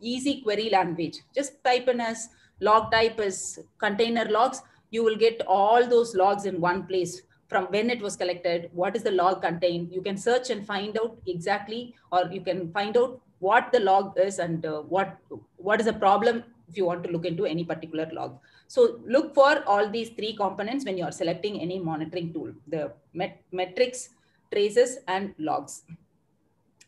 [0.00, 1.18] easy query language.
[1.34, 2.28] Just type in as
[2.60, 4.62] log type as container logs.
[4.90, 8.96] You will get all those logs in one place from when it was collected, what
[8.96, 9.88] is the log contain.
[9.90, 14.18] You can search and find out exactly, or you can find out what the log
[14.18, 15.18] is and uh, what,
[15.56, 18.38] what is the problem if you want to look into any particular log.
[18.68, 22.92] So look for all these three components when you are selecting any monitoring tool, the
[23.12, 24.10] met metrics,
[24.52, 25.82] traces, and logs.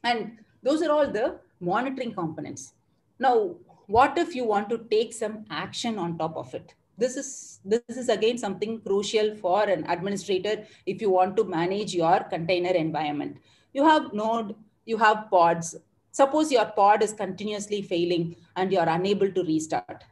[0.03, 2.72] And those are all the monitoring components.
[3.18, 6.74] Now, what if you want to take some action on top of it?
[6.99, 11.94] This is, this is again something crucial for an administrator if you want to manage
[11.94, 13.36] your container environment.
[13.74, 14.55] You have node,
[14.86, 15.76] you have pods,
[16.16, 20.02] Suppose your pod is continuously failing and you are unable to restart.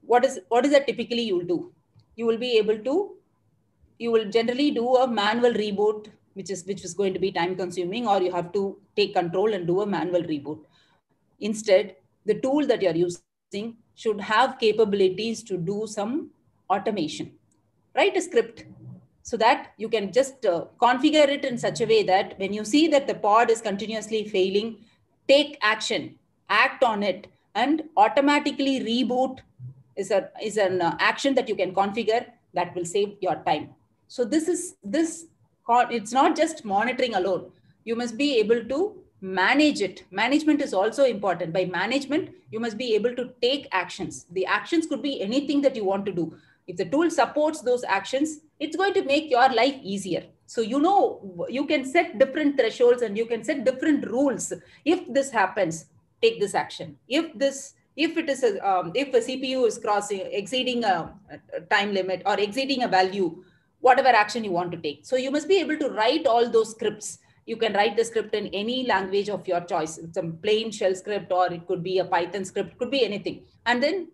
[0.00, 1.72] What is, what is that typically you'll do?
[2.16, 3.14] You will be able to,
[4.00, 7.54] you will generally do a manual reboot, which is, which is going to be time
[7.54, 10.58] consuming, or you have to take control and do a manual reboot.
[11.38, 11.94] Instead,
[12.26, 16.30] the tool that you're using should have capabilities to do some
[16.68, 17.30] automation.
[17.94, 18.64] Write a script
[19.22, 22.64] so that you can just uh, configure it in such a way that when you
[22.64, 24.78] see that the pod is continuously failing,
[25.28, 26.16] take action,
[26.48, 29.38] act on it, and automatically reboot
[29.96, 32.24] is, a, is an uh, action that you can configure
[32.54, 33.70] that will save your time.
[34.06, 35.26] So this is this,
[35.68, 37.50] it's not just monitoring alone.
[37.84, 40.04] You must be able to manage it.
[40.10, 41.52] Management is also important.
[41.52, 44.26] By management, you must be able to take actions.
[44.30, 46.36] The actions could be anything that you want to do.
[46.68, 50.26] If the tool supports those actions, it's going to make your life easier.
[50.46, 54.52] So you know you can set different thresholds and you can set different rules.
[54.84, 55.86] If this happens,
[56.22, 56.96] take this action.
[57.08, 61.12] If this if it is a, um, if a cpu is crossing exceeding a,
[61.56, 63.42] a, time limit or exceeding a value
[63.80, 66.70] whatever action you want to take so you must be able to write all those
[66.70, 70.94] scripts you can write the script in any language of your choice some plain shell
[70.94, 74.06] script or it could be a python script could be anything and then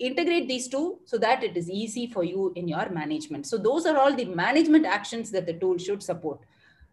[0.00, 3.46] integrate these two so that it is easy for you in your management.
[3.46, 6.40] So those are all the management actions that the tool should support.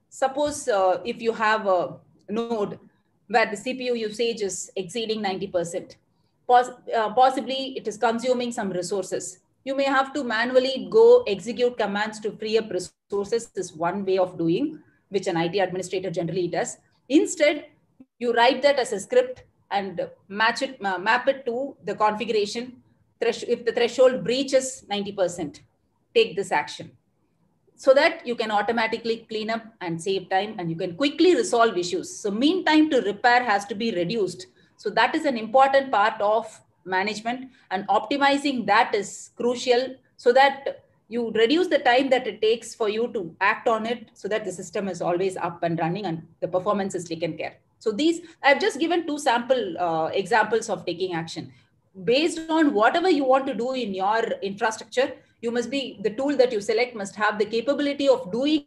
[0.10, 1.97] Suppose uh, if you have a
[2.30, 2.80] node
[3.28, 5.95] where the CPU usage is exceeding 90%,
[6.47, 9.39] Poss uh, possibly it is consuming some resources.
[9.66, 14.18] You may have to manually go execute commands to free up resources is one way
[14.18, 14.80] of doing,
[15.10, 16.78] which an IT administrator generally does.
[17.10, 17.66] Instead,
[18.20, 22.82] you write that as a script and match it, map it to the configuration
[23.22, 25.61] if the threshold breaches 90%,
[26.13, 26.91] take this action
[27.78, 31.78] so that you can automatically clean up and save time and you can quickly resolve
[31.78, 32.20] issues.
[32.20, 34.47] So mean time to repair has to be reduced.
[34.78, 40.84] So that is an important part of management and optimizing that is crucial so that
[41.07, 44.43] you reduce the time that it takes for you to act on it so that
[44.43, 47.57] the system is always up and running and the performance is taken care.
[47.80, 51.53] So these, I've just given two sample uh, examples of taking action
[52.04, 56.36] based on whatever you want to do in your infrastructure, you must be the tool
[56.38, 58.66] that you select must have the capability of doing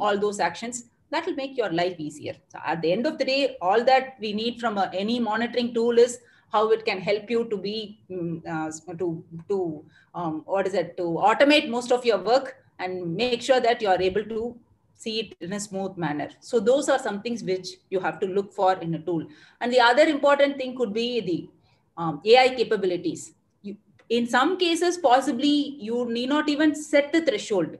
[0.00, 0.84] all those actions.
[1.10, 2.34] That will make your life easier.
[2.48, 5.74] So at the end of the day, all that we need from a, any monitoring
[5.74, 6.18] tool is
[6.50, 10.96] how it can help you to be mm, uh, to to um, what is it
[10.96, 14.56] to automate most of your work and make sure that you are able to
[14.94, 16.28] see it in a smooth manner.
[16.40, 19.26] So those are some things which you have to look for in a tool.
[19.60, 21.48] And the other important thing could be the
[21.96, 23.32] um, AI capabilities.
[23.62, 23.76] You,
[24.08, 27.78] in some cases, possibly you need not even set the threshold.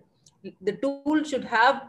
[0.61, 1.83] The tool should have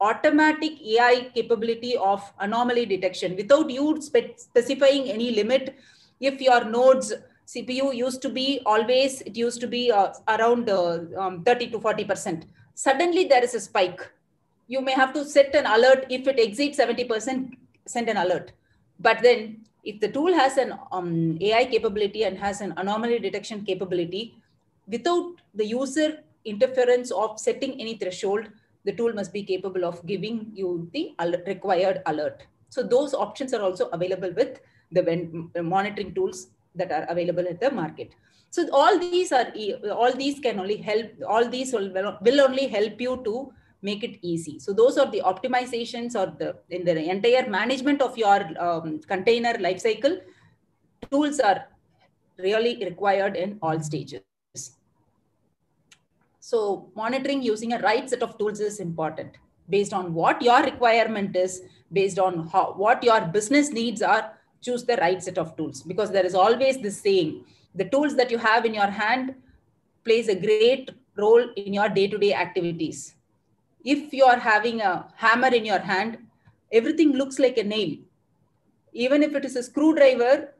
[0.00, 5.76] automatic AI capability of anomaly detection without you spe specifying any limit.
[6.20, 7.12] If your nodes
[7.46, 11.78] CPU used to be always, it used to be uh, around uh, um, 30 to
[11.78, 12.44] 40%.
[12.74, 14.08] Suddenly there is a spike.
[14.68, 16.06] You may have to set an alert.
[16.08, 17.56] If it exceeds 70%,
[17.86, 18.52] send an alert.
[19.00, 23.64] But then if the tool has an um, AI capability and has an anomaly detection
[23.64, 24.34] capability,
[24.88, 28.48] without the user interference of setting any threshold,
[28.84, 31.14] the tool must be capable of giving you the
[31.46, 32.42] required alert.
[32.70, 34.60] So those options are also available with
[34.92, 38.12] the monitoring tools that are available at the market.
[38.50, 39.52] So all these are
[39.92, 41.10] all these can only help.
[41.28, 43.52] All these will, will only help you to
[43.82, 44.58] make it easy.
[44.58, 49.54] So those are the optimizations or the in the entire management of your um, container
[49.54, 50.20] lifecycle.
[51.10, 51.66] Tools are
[52.38, 54.22] really required in all stages.
[56.40, 59.36] So monitoring using a right set of tools is important
[59.68, 61.62] based on what your requirement is,
[61.92, 66.10] based on how, what your business needs are, choose the right set of tools because
[66.10, 69.34] there is always this saying, the tools that you have in your hand
[70.04, 73.14] plays a great role in your day-to-day -day activities
[73.84, 76.18] if you are having a hammer in your hand,
[76.72, 77.96] everything looks like a nail.
[78.92, 80.52] Even if it is a screwdriver,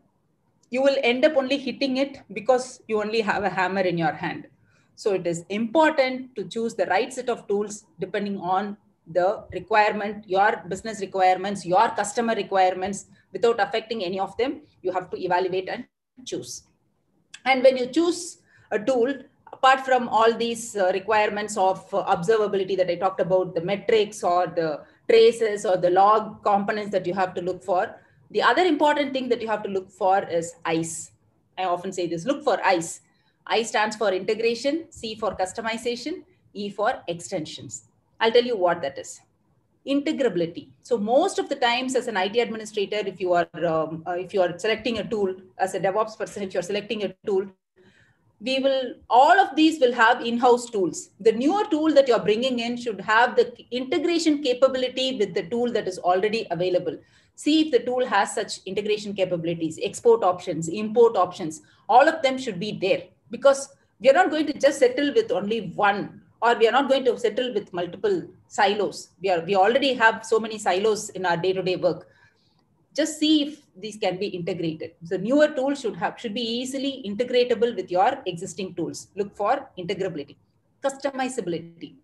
[0.71, 4.13] you will end up only hitting it because you only have a hammer in your
[4.13, 4.47] hand.
[4.95, 10.29] So it is important to choose the right set of tools depending on the requirement,
[10.29, 15.69] your business requirements, your customer requirements, without affecting any of them, you have to evaluate
[15.69, 15.87] and
[16.25, 16.65] choose.
[17.45, 18.39] And when you choose
[18.71, 19.15] a tool,
[19.61, 24.23] apart from all these uh, requirements of uh, observability that I talked about, the metrics
[24.25, 27.95] or the traces or the log components that you have to look for,
[28.31, 31.13] the other important thing that you have to look for is ICE.
[31.59, 33.01] I often say this, look for ICE.
[33.47, 36.23] I stands for integration, C for customization,
[36.55, 37.85] E for extensions.
[38.19, 39.21] I'll tell you what that is.
[39.87, 44.17] integrability so most of the times as an it administrator if you are um, uh,
[44.25, 47.47] if you are selecting a tool as a devops person if you're selecting a tool
[48.41, 51.11] we will all of these will have in-house tools.
[51.21, 55.71] The newer tool that you're bringing in should have the integration capability with the tool
[55.73, 56.97] that is already available.
[57.35, 61.63] See if the tool has such integration capabilities export options import options.
[61.89, 63.69] All of them should be there because
[64.01, 67.05] we are not going to just settle with only one or we are not going
[67.05, 69.11] to settle with multiple silos.
[69.21, 72.09] We are we already have so many silos in our day-to-day work.
[72.95, 74.93] Just see if these can be integrated.
[75.05, 79.09] So newer tools should have should be easily integratable with your existing tools.
[79.17, 80.37] Look for integrability,
[80.83, 81.95] customizability.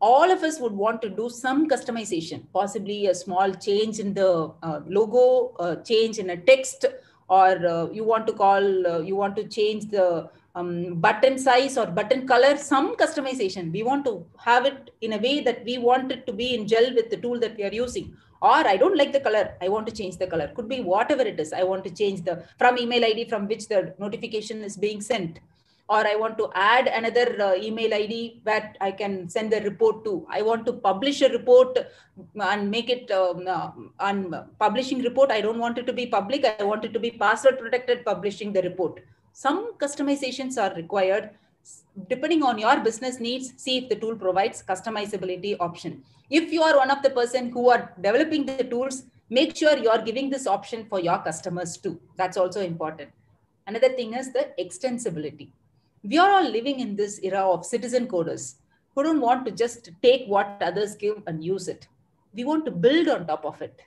[0.00, 4.52] All of us would want to do some customization, possibly a small change in the
[4.62, 6.84] uh, logo, uh, change in a text,
[7.28, 11.78] or uh, you want to call, uh, you want to change the um, button size
[11.78, 13.72] or button color, some customization.
[13.72, 16.66] We want to have it in a way that we want it to be in
[16.68, 19.68] gel with the tool that we are using or i don't like the color i
[19.68, 20.48] want to change the color.
[20.54, 23.68] Could be whatever it is i want to change the from email id from which
[23.68, 25.40] the notification is being sent.
[25.88, 30.04] Or i want to add another uh, email id that i can send the report
[30.04, 30.26] to.
[30.28, 31.78] I want to publish a report
[32.34, 33.70] and make it um, uh,
[34.00, 35.30] on publishing report.
[35.30, 38.52] I don't want it to be public i want it to be password protected publishing
[38.52, 39.00] the report.
[39.32, 41.30] Some customizations are required
[42.08, 46.02] depending on your business needs see if the tool provides customizability option.
[46.30, 49.90] If you are one of the person who are developing the tools make sure you
[49.90, 52.00] are giving this option for your customers too.
[52.16, 53.10] That's also important.
[53.66, 55.48] Another thing is the extensibility.
[56.02, 58.54] We are all living in this era of citizen coders
[58.94, 61.88] who don't want to just take what others give and use it.
[62.32, 63.82] We want to build on top of it.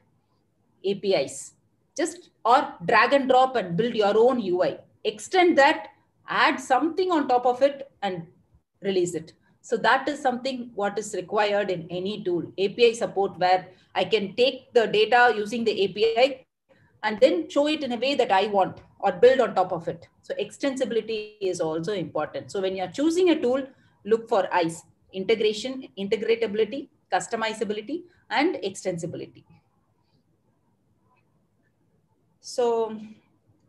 [0.85, 1.53] Apis
[1.99, 5.89] just or drag and drop and build your own ui extend that
[6.29, 8.25] add something on top of it and
[8.81, 12.43] release it so that is something what is required in any tool.
[12.57, 16.45] API support where I can take the data using the API
[17.03, 19.87] and then show it in a way that I want or build on top of
[19.87, 20.07] it.
[20.21, 22.51] So extensibility is also important.
[22.51, 23.65] So when you're choosing a tool,
[24.05, 24.81] look for ICE,
[25.13, 29.43] integration, integratability, customizability, and extensibility.
[32.41, 32.97] So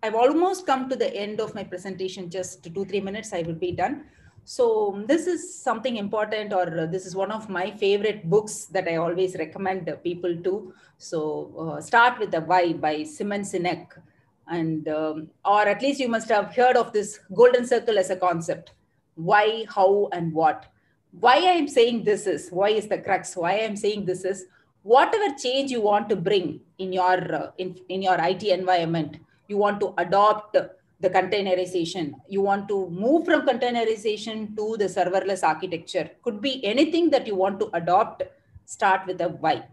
[0.02, 3.54] I've almost come to the end of my presentation, just two, three minutes, I will
[3.54, 4.04] be done.
[4.44, 8.96] So this is something important, or this is one of my favorite books that I
[8.96, 10.72] always recommend people to.
[10.98, 13.86] So uh, start with the Why by Simon Sinek,
[14.48, 18.16] and um, or at least you must have heard of this golden circle as a
[18.16, 18.72] concept.
[19.14, 20.66] Why, how, and what.
[21.12, 23.36] Why I am saying this is why is the crux.
[23.36, 24.46] Why I am saying this is
[24.82, 29.18] whatever change you want to bring in your uh, in, in your IT environment,
[29.50, 30.56] you want to adopt
[31.00, 32.12] the containerization.
[32.28, 36.10] You want to move from containerization to the serverless architecture.
[36.22, 38.22] Could be anything that you want to adopt,
[38.66, 39.64] start with a why.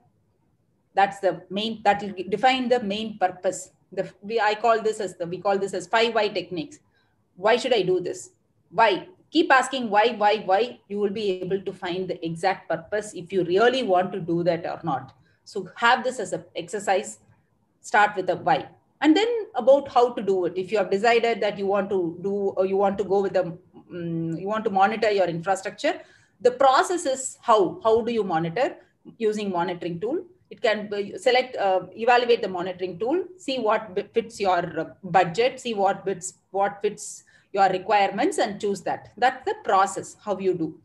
[0.95, 3.69] That's the main, that will define the main purpose.
[3.91, 6.79] The, we, I call this as the, we call this as five why techniques.
[7.35, 8.31] Why should I do this?
[8.71, 9.07] Why?
[9.29, 10.79] Keep asking why, why, why.
[10.87, 14.43] You will be able to find the exact purpose if you really want to do
[14.43, 15.13] that or not.
[15.43, 17.19] So have this as an exercise.
[17.81, 18.69] Start with a why
[19.01, 20.53] and then about how to do it.
[20.55, 23.33] If you have decided that you want to do or you want to go with
[23.33, 26.01] the um, you want to monitor your infrastructure
[26.41, 28.75] the process is how how do you monitor?
[29.17, 30.25] Using monitoring tool.
[30.49, 35.73] It can be, select uh, evaluate the monitoring tool see what fits your budget see
[35.73, 39.11] what fits what fits your requirements and choose that.
[39.17, 40.79] That's the process how you do.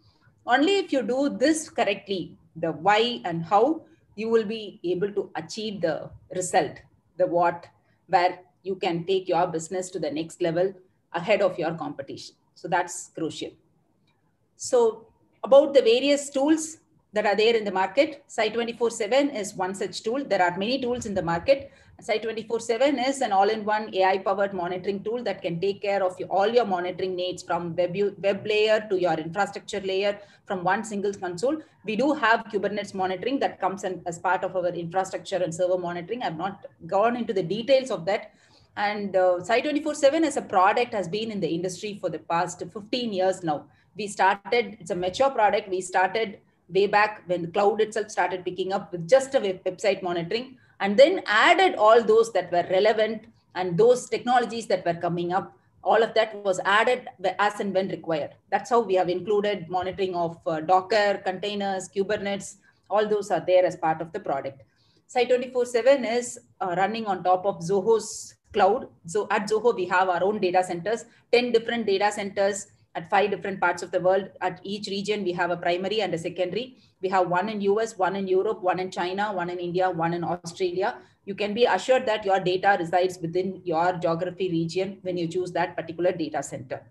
[0.46, 3.82] Only if you do this correctly the why and how
[4.16, 6.72] you will be able to achieve the result
[7.18, 7.66] the what
[8.06, 10.72] where you can take your business to the next level
[11.12, 12.34] ahead of your competition.
[12.54, 13.50] So that's crucial.
[14.56, 15.06] So
[15.42, 16.78] about the various tools
[17.12, 20.24] that are there in the market, Site 24/7 is one such tool.
[20.24, 21.70] There are many tools in the market.
[22.02, 26.64] Site 24/7 is an all-in-one AI-powered monitoring tool that can take care of all your
[26.64, 31.58] monitoring needs from web, web layer to your infrastructure layer from one single console.
[31.84, 35.78] We do have Kubernetes monitoring that comes in as part of our infrastructure and server
[35.78, 36.24] monitoring.
[36.24, 38.32] I've not gone into the details of that.
[38.76, 42.64] And uh, Site 24/7 as a product has been in the industry for the past
[42.72, 43.66] 15 years now.
[43.96, 45.68] We started, it's a mature product.
[45.68, 49.62] We started way back when the cloud itself started picking up with just a web,
[49.62, 55.00] website monitoring and then added all those that were relevant and those technologies that were
[55.06, 57.08] coming up all of that was added
[57.38, 58.30] as and when required.
[58.50, 62.56] That's how we have included monitoring of uh, docker containers kubernetes
[62.88, 64.62] all those are there as part of the product.
[65.06, 68.86] Site 24 7 is uh, running on top of zoho's cloud.
[69.06, 73.30] So at zoho we have our own data centers 10 different data centers at five
[73.30, 74.28] different parts of the world.
[74.40, 76.76] At each region, we have a primary and a secondary.
[77.00, 80.14] We have one in US, one in Europe, one in China, one in India, one
[80.14, 80.98] in Australia.
[81.24, 85.52] You can be assured that your data resides within your geography region when you choose
[85.52, 86.82] that particular data center.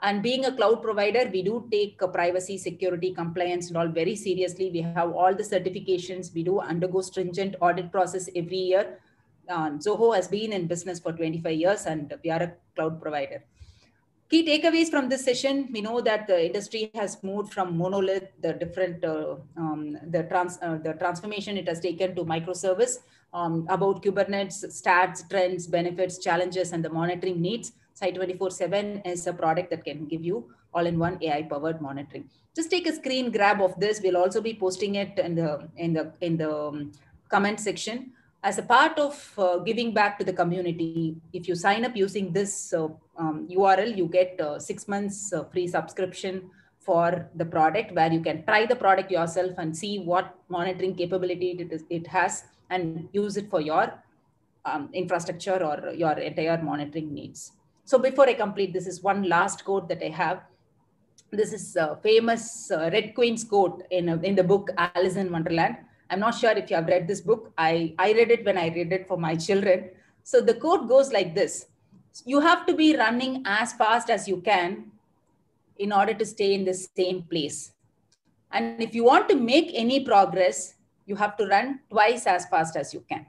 [0.00, 4.70] And being a cloud provider, we do take privacy, security, compliance, and all very seriously.
[4.70, 6.34] We have all the certifications.
[6.34, 8.98] We do undergo stringent audit process every year.
[9.48, 13.44] Uh, Zoho has been in business for 25 years, and we are a cloud provider.
[14.32, 18.54] Key takeaways from this session, we know that the industry has moved from monolith, the
[18.54, 23.00] different, uh, um, the, trans, uh, the transformation it has taken to microservice
[23.34, 27.72] um, about Kubernetes, stats, trends, benefits, challenges, and the monitoring needs.
[27.92, 32.30] Site 24-7 is a product that can give you all-in-one AI-powered monitoring.
[32.56, 34.00] Just take a screen grab of this.
[34.02, 36.92] We'll also be posting it in the, in the, in the um,
[37.28, 38.12] comment section
[38.42, 42.32] as a part of uh, giving back to the community, if you sign up using
[42.32, 42.88] this uh,
[43.18, 48.20] um, URL, you get uh, six months uh, free subscription for the product where you
[48.20, 53.08] can try the product yourself and see what monitoring capability it, is, it has and
[53.12, 53.92] use it for your
[54.64, 57.52] um, infrastructure or your entire monitoring needs.
[57.84, 60.42] So before I complete, this is one last quote that I have.
[61.30, 65.30] This is a famous uh, Red Queen's quote in, a, in the book Alice in
[65.30, 65.76] Wonderland
[66.12, 67.54] I'm not sure if you have read this book.
[67.56, 69.88] I, I read it when I read it for my children.
[70.24, 71.66] So the quote goes like this
[72.24, 74.90] You have to be running as fast as you can
[75.78, 77.72] in order to stay in the same place.
[78.50, 80.74] And if you want to make any progress,
[81.06, 83.26] you have to run twice as fast as you can.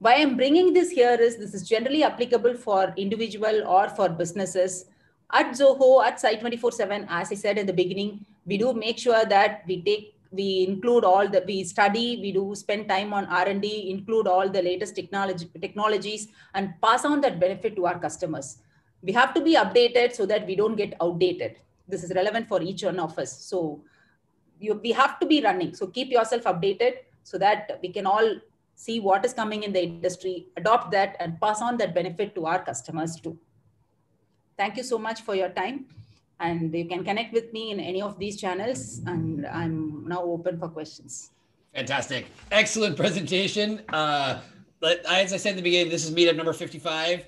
[0.00, 4.86] Why I'm bringing this here is this is generally applicable for individual or for businesses.
[5.32, 8.98] At Zoho, at Site 24 7, as I said in the beginning, we do make
[8.98, 13.24] sure that we take we include all the we study we do spend time on
[13.26, 18.58] r&d include all the latest technology technologies and pass on that benefit to our customers.
[19.00, 21.56] We have to be updated so that we don't get outdated.
[21.86, 23.32] This is relevant for each one of us.
[23.32, 23.84] So
[24.58, 25.74] you, we have to be running.
[25.74, 28.34] So keep yourself updated so that we can all
[28.74, 32.46] see what is coming in the industry adopt that and pass on that benefit to
[32.46, 33.38] our customers too.
[34.56, 35.86] Thank you so much for your time
[36.40, 40.58] and you can connect with me in any of these channels and i'm now open
[40.58, 41.30] for questions.
[41.74, 42.26] Fantastic.
[42.50, 43.82] Excellent presentation.
[43.92, 44.40] Uh,
[44.80, 47.26] but as i said in the beginning this is meetup number 55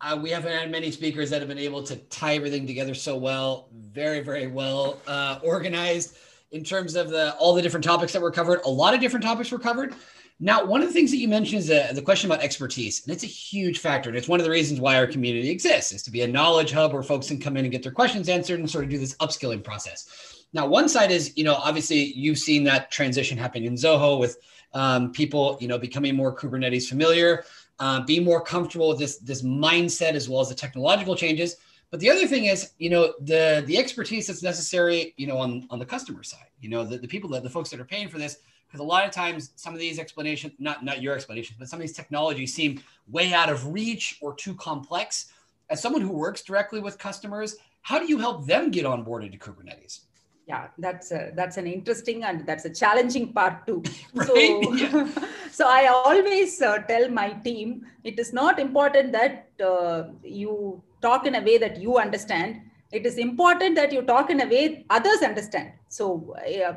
[0.00, 3.16] uh, we haven't had many speakers that have been able to tie everything together so
[3.16, 6.16] well very very well uh, organized
[6.52, 8.60] in terms of the all the different topics that were covered.
[8.64, 9.94] A lot of different topics were covered
[10.40, 13.12] now, one of the things that you mentioned is the, the question about expertise, and
[13.14, 14.08] it's a huge factor.
[14.08, 16.72] And it's one of the reasons why our community exists is to be a knowledge
[16.72, 18.98] hub where folks can come in and get their questions answered and sort of do
[18.98, 20.44] this upskilling process.
[20.52, 24.38] Now, one side is, you know, obviously you've seen that transition happen in Zoho with
[24.74, 27.44] um, people, you know, becoming more Kubernetes familiar,
[27.78, 31.56] uh, being more comfortable with this, this mindset as well as the technological changes.
[31.90, 35.66] But the other thing is, you know, the the expertise that's necessary, you know, on,
[35.68, 38.08] on the customer side, you know, the, the people that the folks that are paying
[38.08, 38.38] for this,
[38.72, 41.78] because a lot of times some of these explanations not not your explanations but some
[41.78, 45.26] of these technologies seem way out of reach or too complex.
[45.68, 49.24] As someone who works directly with customers how do you help them get on board
[49.24, 50.00] into kubernetes?
[50.46, 53.82] Yeah that's a, that's an interesting and that's a challenging part too.
[54.14, 54.26] Right?
[54.26, 55.08] so yeah.
[55.50, 61.26] so i always uh, tell my team it is not important that uh, you talk
[61.26, 62.62] in a way that you understand.
[62.92, 66.72] It is important that you talk in a way others understand so uh,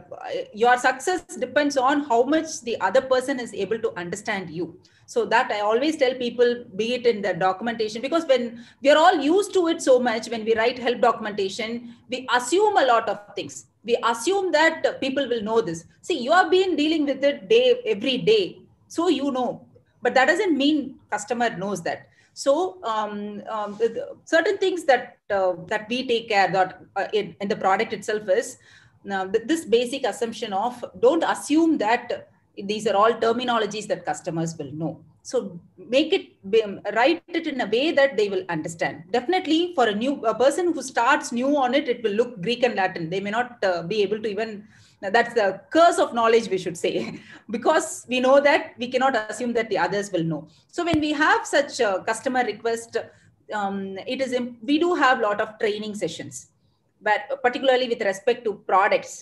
[0.53, 4.77] your success depends on how much the other person is able to understand you.
[5.05, 8.97] So that i always tell people be it in the documentation because when we are
[8.97, 13.07] all used to it so much when we write help documentation we assume a lot
[13.07, 13.67] of things.
[13.85, 15.85] We assume that people will know this.
[16.01, 19.65] See you have been dealing with it day every day so you know.
[20.01, 22.09] But that doesn't mean customer knows that.
[22.33, 23.79] So um, um,
[24.25, 28.27] certain things that uh, that we take care that uh, in, in, the product itself
[28.27, 28.57] is
[29.05, 34.71] now this basic assumption of don't assume that these are all terminologies that customers will
[34.71, 34.99] know.
[35.21, 36.27] So make it
[36.95, 39.03] write it in a way that they will understand.
[39.11, 42.63] Definitely for a new a person who starts new on it, it will look Greek
[42.63, 43.09] and Latin.
[43.09, 44.67] They may not uh, be able to even
[45.01, 49.53] that's the curse of knowledge, we should say, because we know that we cannot assume
[49.53, 50.47] that the others will know.
[50.67, 52.97] So when we have such customer request,
[53.53, 56.49] um, it is we do have lot of training sessions,
[57.07, 59.13] but particularly with respect to products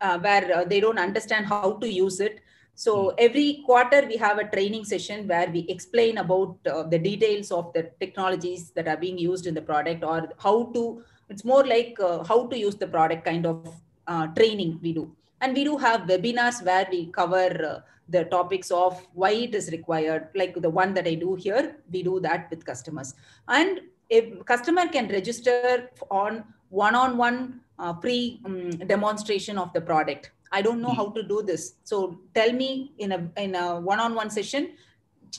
[0.00, 2.40] uh, where uh, they don't understand how to use it.
[2.74, 3.14] So hmm.
[3.26, 7.72] every quarter we have a training session where we explain about uh, the details of
[7.72, 11.02] the technologies that are being used in the product or how to.
[11.28, 13.74] It's more like uh, how to use the product kind of
[14.06, 15.14] uh, training we do.
[15.40, 19.70] And we do have webinars where we cover uh, the topics of why it is
[19.70, 23.14] required, like the one that I do here, we do that with customers.
[23.48, 23.80] And
[24.10, 30.30] a customer can register on one-on-one uh, free um, demonstration of the product.
[30.52, 30.96] I don't know mm-hmm.
[30.96, 31.74] how to do this.
[31.84, 34.72] So tell me in a in a one-on-one session,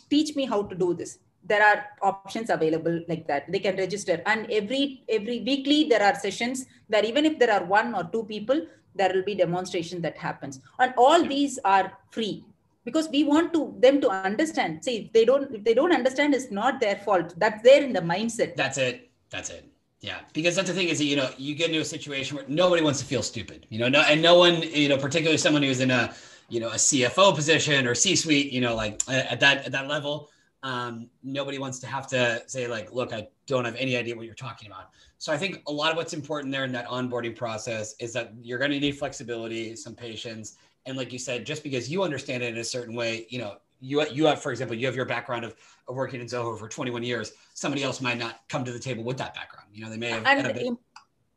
[0.10, 1.20] teach me how to do this.
[1.44, 3.52] There are options available like that.
[3.52, 7.66] They can register, and every every weekly there are sessions where even if there are
[7.66, 8.66] one or two people,
[8.96, 12.46] there will be demonstration that happens, and all these are free
[12.86, 14.84] because we want to them to understand.
[14.84, 17.34] See, if they don't if they don't understand, it's not their fault.
[17.38, 18.56] That's there in the mindset.
[18.56, 19.10] That's it.
[19.30, 19.71] That's it.
[20.02, 22.46] Yeah, because that's the thing is that you know you get into a situation where
[22.48, 25.62] nobody wants to feel stupid, you know, no, and no one, you know, particularly someone
[25.62, 26.14] who's in a
[26.50, 30.32] you know a CFO position or C-suite, you know, like at that at that level,
[30.64, 34.26] um, nobody wants to have to say like, look, I don't have any idea what
[34.26, 34.90] you're talking about.
[35.20, 38.34] So I think a lot of what's important there in that onboarding process is that
[38.42, 40.56] you're going to need flexibility, some patience,
[40.88, 43.58] and like you said, just because you understand it in a certain way, you know,
[43.82, 45.56] you you have, for example, you have your background of,
[45.88, 47.34] of working in Zoho for 21 years.
[47.54, 49.61] Somebody else might not come to the table with that background.
[49.74, 50.26] You know, they may have.
[50.26, 50.74] And bit...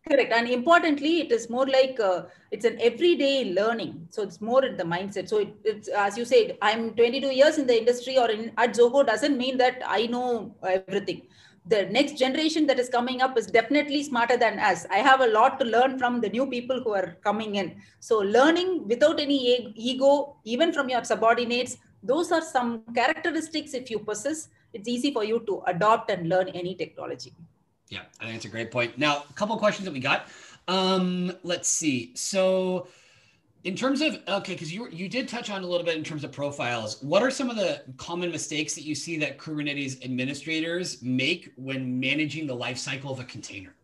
[0.08, 4.08] correct, and importantly, it is more like uh, it's an everyday learning.
[4.10, 5.28] So it's more in the mindset.
[5.28, 8.74] So it, it's as you said, I'm 22 years in the industry or in at
[8.74, 11.22] Zoho doesn't mean that I know everything
[11.66, 14.84] the next generation that is coming up is definitely smarter than us.
[14.90, 17.76] I have a lot to learn from the new people who are coming in.
[18.00, 23.98] So, learning without any ego, even from your subordinates, those are some characteristics if you
[23.98, 27.32] possess it's easy for you to adopt and learn any technology
[27.88, 28.98] yeah i think it's a great point.
[28.98, 30.28] Now a couple questions that we got.
[30.68, 32.12] Um let's see.
[32.14, 32.88] So
[33.64, 36.24] in terms of okay because you you did touch on a little bit in terms
[36.24, 37.02] of profiles.
[37.02, 41.98] What are some of the common mistakes that you see that kubernetes administrators make when
[41.98, 43.74] managing the life cycle of a container?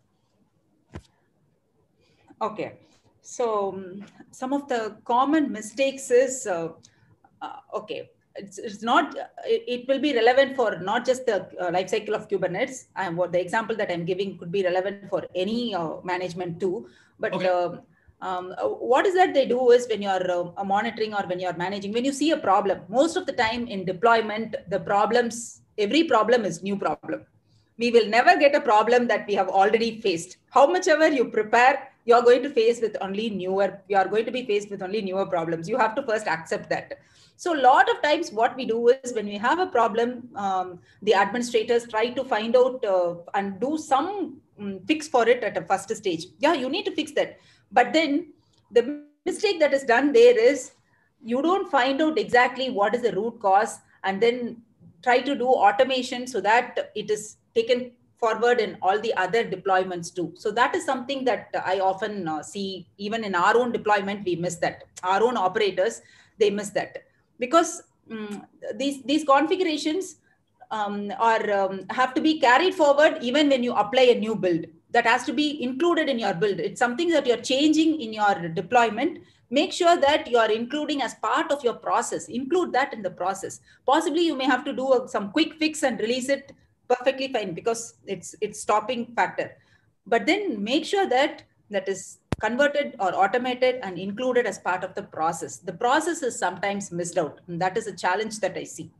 [2.42, 2.74] Okay.
[3.22, 6.70] So um, some of the common mistakes is uh,
[7.42, 8.10] uh, okay
[8.42, 9.16] it's, it's not
[9.54, 12.86] it, it, will be relevant for not just the uh, life cycle of kubernetes.
[12.96, 16.88] And what the example that i'm giving could be relevant for any uh, management too.
[17.18, 17.48] But okay.
[17.48, 17.80] Um,
[18.22, 18.52] um,
[18.92, 22.04] what is that they do is when you're uh, monitoring or when you're managing when
[22.04, 26.62] you see a problem most of the time in deployment the problems every problem is
[26.62, 27.24] new problem.
[27.78, 30.36] We will never get a problem that we have already faced.
[30.50, 34.08] How much ever you prepare you are going to face with only newer you are
[34.08, 35.68] going to be faced with only newer problems.
[35.68, 36.98] You have to first accept that
[37.40, 40.78] so a lot of times what we do is when we have a problem, um,
[41.00, 45.56] the administrators try to find out uh, and do some um, fix for it at
[45.56, 46.26] a first stage.
[46.38, 47.38] Yeah, you need to fix that.
[47.72, 48.34] But then
[48.70, 50.72] the mistake that is done there is
[51.24, 54.58] you don't find out exactly what is the root cause and then
[55.02, 60.14] try to do automation so that it is taken forward in all the other deployments
[60.14, 60.34] too.
[60.36, 64.36] So that is something that I often uh, see even in our own deployment, we
[64.36, 64.84] miss that.
[65.02, 66.02] Our own operators,
[66.38, 67.04] they miss that
[67.40, 70.16] because um, these these configurations
[70.70, 74.66] um, are um, have to be carried forward even when you apply a new build.
[74.92, 76.58] That has to be included in your build.
[76.58, 79.20] It's something that you're changing in your deployment.
[79.48, 82.28] Make sure that you are including as part of your process.
[82.28, 83.60] Include that in the process.
[83.86, 86.52] Possibly you may have to do a, some quick fix and release it
[86.88, 89.56] perfectly fine because it's it's stopping factor.
[90.06, 94.94] But then make sure that that is converted or automated and included as part of
[94.94, 95.58] the process.
[95.58, 97.40] The process is sometimes missed out.
[97.46, 98.90] And that is a challenge that I see.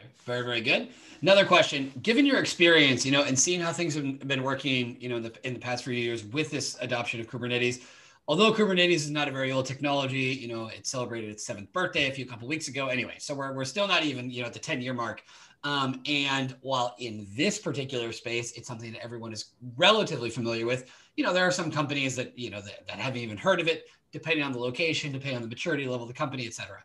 [0.00, 0.08] Okay.
[0.24, 0.88] Very, very good.
[1.20, 5.08] Another question, given your experience, you know, and seeing how things have been working, you
[5.08, 7.82] know, in the, in the past few years with this adoption of Kubernetes,
[8.28, 12.08] although Kubernetes is not a very old technology, you know, it celebrated its seventh birthday
[12.08, 12.86] a few couple weeks ago.
[12.86, 15.24] Anyway, so we're, we're still not even, you know, at the 10 year mark.
[15.64, 20.88] Um, and while in this particular space, it's something that everyone is relatively familiar with,
[21.18, 23.66] you know, there are some companies that, you know, that, that haven't even heard of
[23.66, 26.80] it, depending on the location, depending on the maturity level of the company, et cetera.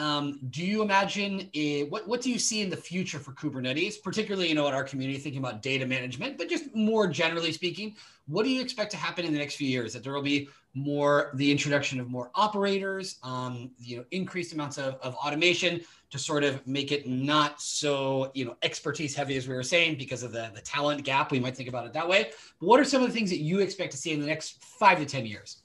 [0.00, 4.02] Um, do you imagine a, what, what do you see in the future for Kubernetes,
[4.02, 7.94] particularly, you know, in our community, thinking about data management, but just more generally speaking,
[8.26, 9.92] what do you expect to happen in the next few years?
[9.92, 14.78] That there will be more, the introduction of more operators, um, you know, increased amounts
[14.78, 19.46] of, of automation, to sort of make it not so you know expertise heavy as
[19.46, 22.08] we were saying because of the the talent gap we might think about it that
[22.08, 24.26] way but what are some of the things that you expect to see in the
[24.26, 25.58] next five to ten years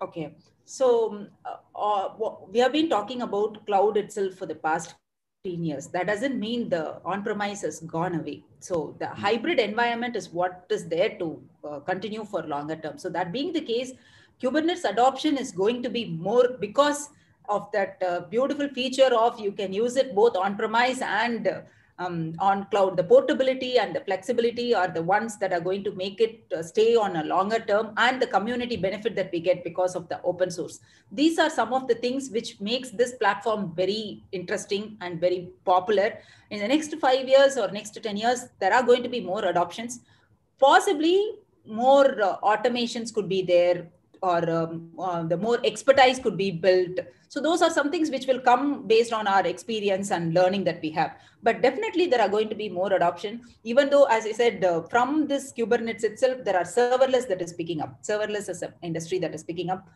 [0.00, 0.32] okay
[0.68, 2.08] so uh, uh,
[2.52, 4.96] we have been talking about cloud itself for the past
[5.46, 5.86] 10 years.
[5.86, 8.44] That doesn't mean the on-premise has gone away.
[8.60, 9.18] So the mm-hmm.
[9.18, 12.98] hybrid environment is what is there to uh, continue for longer term.
[12.98, 13.92] So that being the case
[14.42, 17.08] kubernetes adoption is going to be more because
[17.48, 21.48] of that uh, beautiful feature of you can use it both on premise and
[21.98, 22.96] um, on cloud.
[22.96, 26.62] The portability and the flexibility are the ones that are going to make it uh,
[26.62, 30.20] stay on a longer term and the community benefit that we get because of the
[30.22, 30.80] open source.
[31.10, 36.18] These are some of the things which makes this platform very interesting and very popular.
[36.50, 39.44] In the next five years or next 10 years, there are going to be more
[39.44, 40.00] adoptions.
[40.58, 41.34] possibly
[41.66, 43.88] more uh, automations could be there
[44.22, 47.00] or um, uh, the more expertise could be built.
[47.28, 50.80] So those are some things which will come based on our experience and learning that
[50.82, 51.16] we have.
[51.42, 53.42] But definitely there are going to be more adoption.
[53.64, 57.52] Even though as i said uh, from this kubernetes itself there are serverless that is
[57.52, 58.02] picking up.
[58.02, 59.86] Serverless is an industry that is picking up.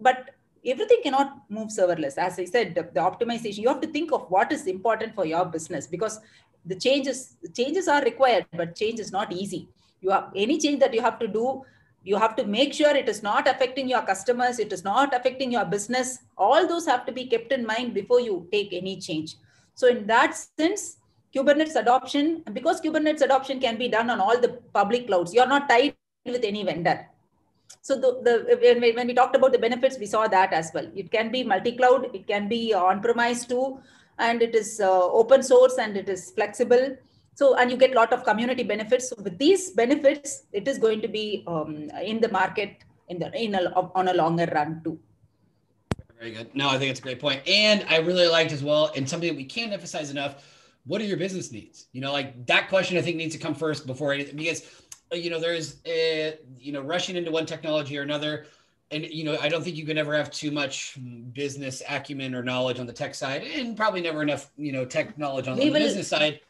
[0.00, 0.30] But
[0.64, 2.18] everything cannot move serverless.
[2.18, 5.24] As i said the, the optimization you have to think of what is important for
[5.24, 6.20] your business because
[6.66, 9.68] the changes changes are required but change is not easy.
[10.02, 11.62] You have any change that you have to do
[12.02, 15.52] you have to make sure it is not affecting your customers it is not affecting
[15.52, 16.20] your business.
[16.36, 19.36] All those have to be kept in mind before you take any change.
[19.74, 20.96] So in that sense
[21.34, 25.68] kubernetes adoption because kubernetes adoption can be done on all the public clouds you're not
[25.68, 25.94] tied
[26.24, 27.06] with any vendor.
[27.82, 30.90] So the, the when, we, talked about the benefits we saw that as well.
[30.94, 33.80] It can be multi-cloud it can be on premise too
[34.18, 36.96] and it is uh, open source and it is flexible
[37.40, 39.04] so, and you get a lot of community benefits.
[39.10, 42.72] So with these benefits, it is going to be um, in the market
[43.08, 43.62] in the in a,
[44.00, 44.98] on a longer run too.
[46.18, 46.54] Very good.
[46.54, 47.22] No, I think it's a great.
[47.48, 50.32] And I really liked as well, and something that we can't emphasize enough,
[50.84, 51.86] what are your business needs?
[51.92, 54.60] You know, like that question I think needs to come first before anything, because,
[55.10, 58.46] you know, there's, a, you know, rushing into one technology or another.
[58.90, 60.98] And, you know, I don't think you can ever have too much
[61.32, 65.16] business acumen or knowledge on the tech side and probably never enough, you know, tech
[65.16, 66.40] knowledge on, on the business side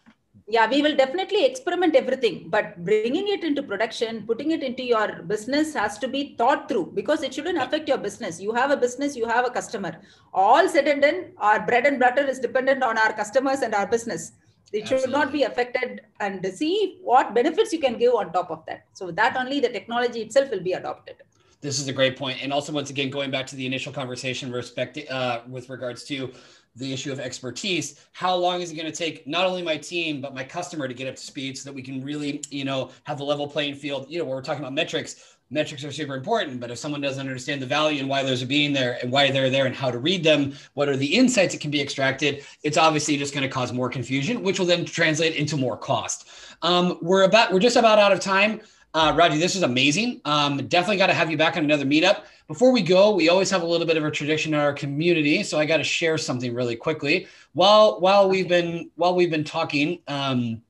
[0.51, 5.23] yeah we will definitely experiment everything but bringing it into production putting it into your
[5.33, 8.41] business has to be thought through because it shouldn't affect your business.
[8.41, 9.93] You have a business you have a customer.
[10.35, 13.87] All said and done our bread and butter is dependent on our customers and our
[13.87, 14.33] business.
[14.73, 15.01] It Absolutely.
[15.01, 18.87] should not be affected and see what benefits you can give on top of that.
[18.93, 21.17] So that only the technology itself will be adopted.
[21.61, 22.43] This is a great point.
[22.43, 26.33] And also once again going back to the initial conversation respect uh, with regards to
[26.77, 30.21] the issue of expertise how long is it going to take not only my team
[30.21, 32.91] but my customer to get up to speed so that we can really you know
[33.05, 34.07] have the level playing field.
[34.09, 37.61] You know we're talking about metrics metrics are super important but if someone doesn't understand
[37.61, 39.99] the value and why those are being there and why they're there and how to
[39.99, 43.49] read them what are the insights that can be extracted it's obviously just going to
[43.49, 46.29] cause more confusion which will then translate into more cost.
[46.63, 48.61] Um, we're about we're just about out of time
[48.95, 50.21] uh, Raji, this is amazing.
[50.25, 52.25] Um, definitely got to have you back on another meetup.
[52.49, 55.45] Before we go, we always have a little bit of a tradition in our community,
[55.45, 57.29] so I got to share something really quickly.
[57.53, 60.61] While while we've been while we've been talking, um,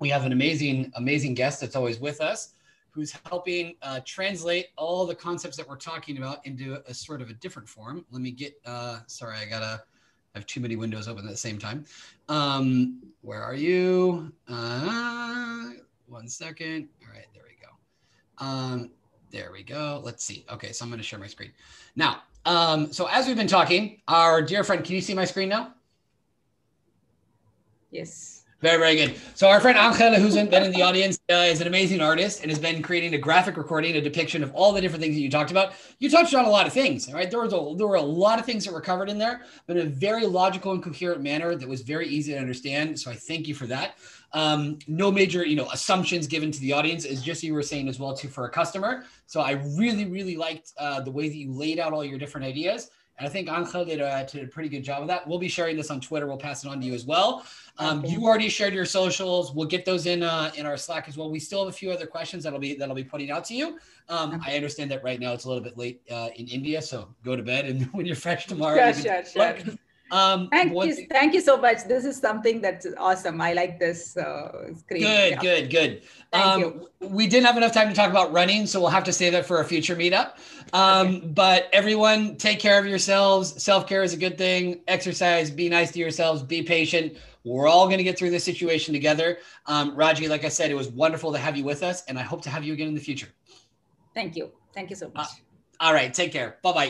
[0.00, 2.54] we have an amazing amazing guest that's always with us,
[2.90, 7.22] who's helping uh, translate all the concepts that we're talking about into a, a sort
[7.22, 8.04] of a different form.
[8.10, 8.58] Let me get.
[8.66, 9.82] Uh, sorry, I gotta.
[10.34, 11.84] I have too many windows open at the same time.
[12.28, 14.32] Um, where are you?
[14.48, 15.70] Uh,
[16.06, 16.88] one second.
[17.02, 17.29] All right, there we go.
[18.40, 18.90] Um,
[19.30, 20.00] there we go.
[20.02, 20.44] Let's see.
[20.50, 21.52] Okay, so I'm going to share my screen.
[21.94, 25.48] Now, um, so as we've been talking, our dear friend, can you see my screen
[25.48, 25.74] now?
[27.90, 28.39] Yes.
[28.60, 29.16] Very, very good.
[29.34, 32.50] So our friend Angela, who's been in the audience, uh, is an amazing artist and
[32.50, 35.30] has been creating a graphic recording, a depiction of all the different things that you
[35.30, 35.72] talked about.
[35.98, 37.30] You touched on a lot of things, right?
[37.30, 39.78] There was a, there were a lot of things that were covered in there, but
[39.78, 43.00] in a very logical and coherent manner that was very easy to understand.
[43.00, 43.96] So I thank you for that.
[44.34, 47.88] Um, no major, you know, assumptions given to the audience, as just you were saying
[47.88, 49.04] as well too for a customer.
[49.26, 52.46] So I really, really liked uh, the way that you laid out all your different
[52.46, 52.90] ideas.
[53.18, 55.28] And I think Angel did a, did a pretty good job of that.
[55.28, 56.26] We'll be sharing this on Twitter.
[56.26, 57.44] We'll pass it on to you as well.
[57.80, 59.54] Um, you already shared your socials.
[59.54, 61.30] We'll get those in uh, in our Slack as well.
[61.30, 63.78] We still have a few other questions that'll be that'll be putting out to you.
[64.08, 67.08] Um, I understand that right now it's a little bit late uh, in India, so
[67.24, 68.92] go to bed and when you're fresh tomorrow.
[68.92, 69.74] Sure, sure, sure.
[70.12, 71.84] Um, thank you, thing- thank you so much.
[71.84, 73.40] This is something that's awesome.
[73.40, 74.16] I like this.
[74.16, 75.02] Uh, it's great.
[75.02, 75.40] Good, yeah.
[75.40, 76.02] good, good.
[76.32, 76.88] Thank um, you.
[77.08, 79.46] We didn't have enough time to talk about running, so we'll have to save that
[79.46, 80.32] for a future meetup.
[80.72, 81.26] Um, okay.
[81.26, 83.62] But everyone, take care of yourselves.
[83.62, 84.80] Self care is a good thing.
[84.88, 85.50] Exercise.
[85.50, 86.42] Be nice to yourselves.
[86.42, 87.16] Be patient.
[87.44, 89.38] We're all going to get through this situation together.
[89.66, 92.22] Um, Raji, like I said, it was wonderful to have you with us, and I
[92.22, 93.28] hope to have you again in the future.
[94.14, 94.50] Thank you.
[94.74, 95.26] Thank you so much.
[95.26, 96.12] Uh, all right.
[96.12, 96.58] Take care.
[96.62, 96.88] Bye bye.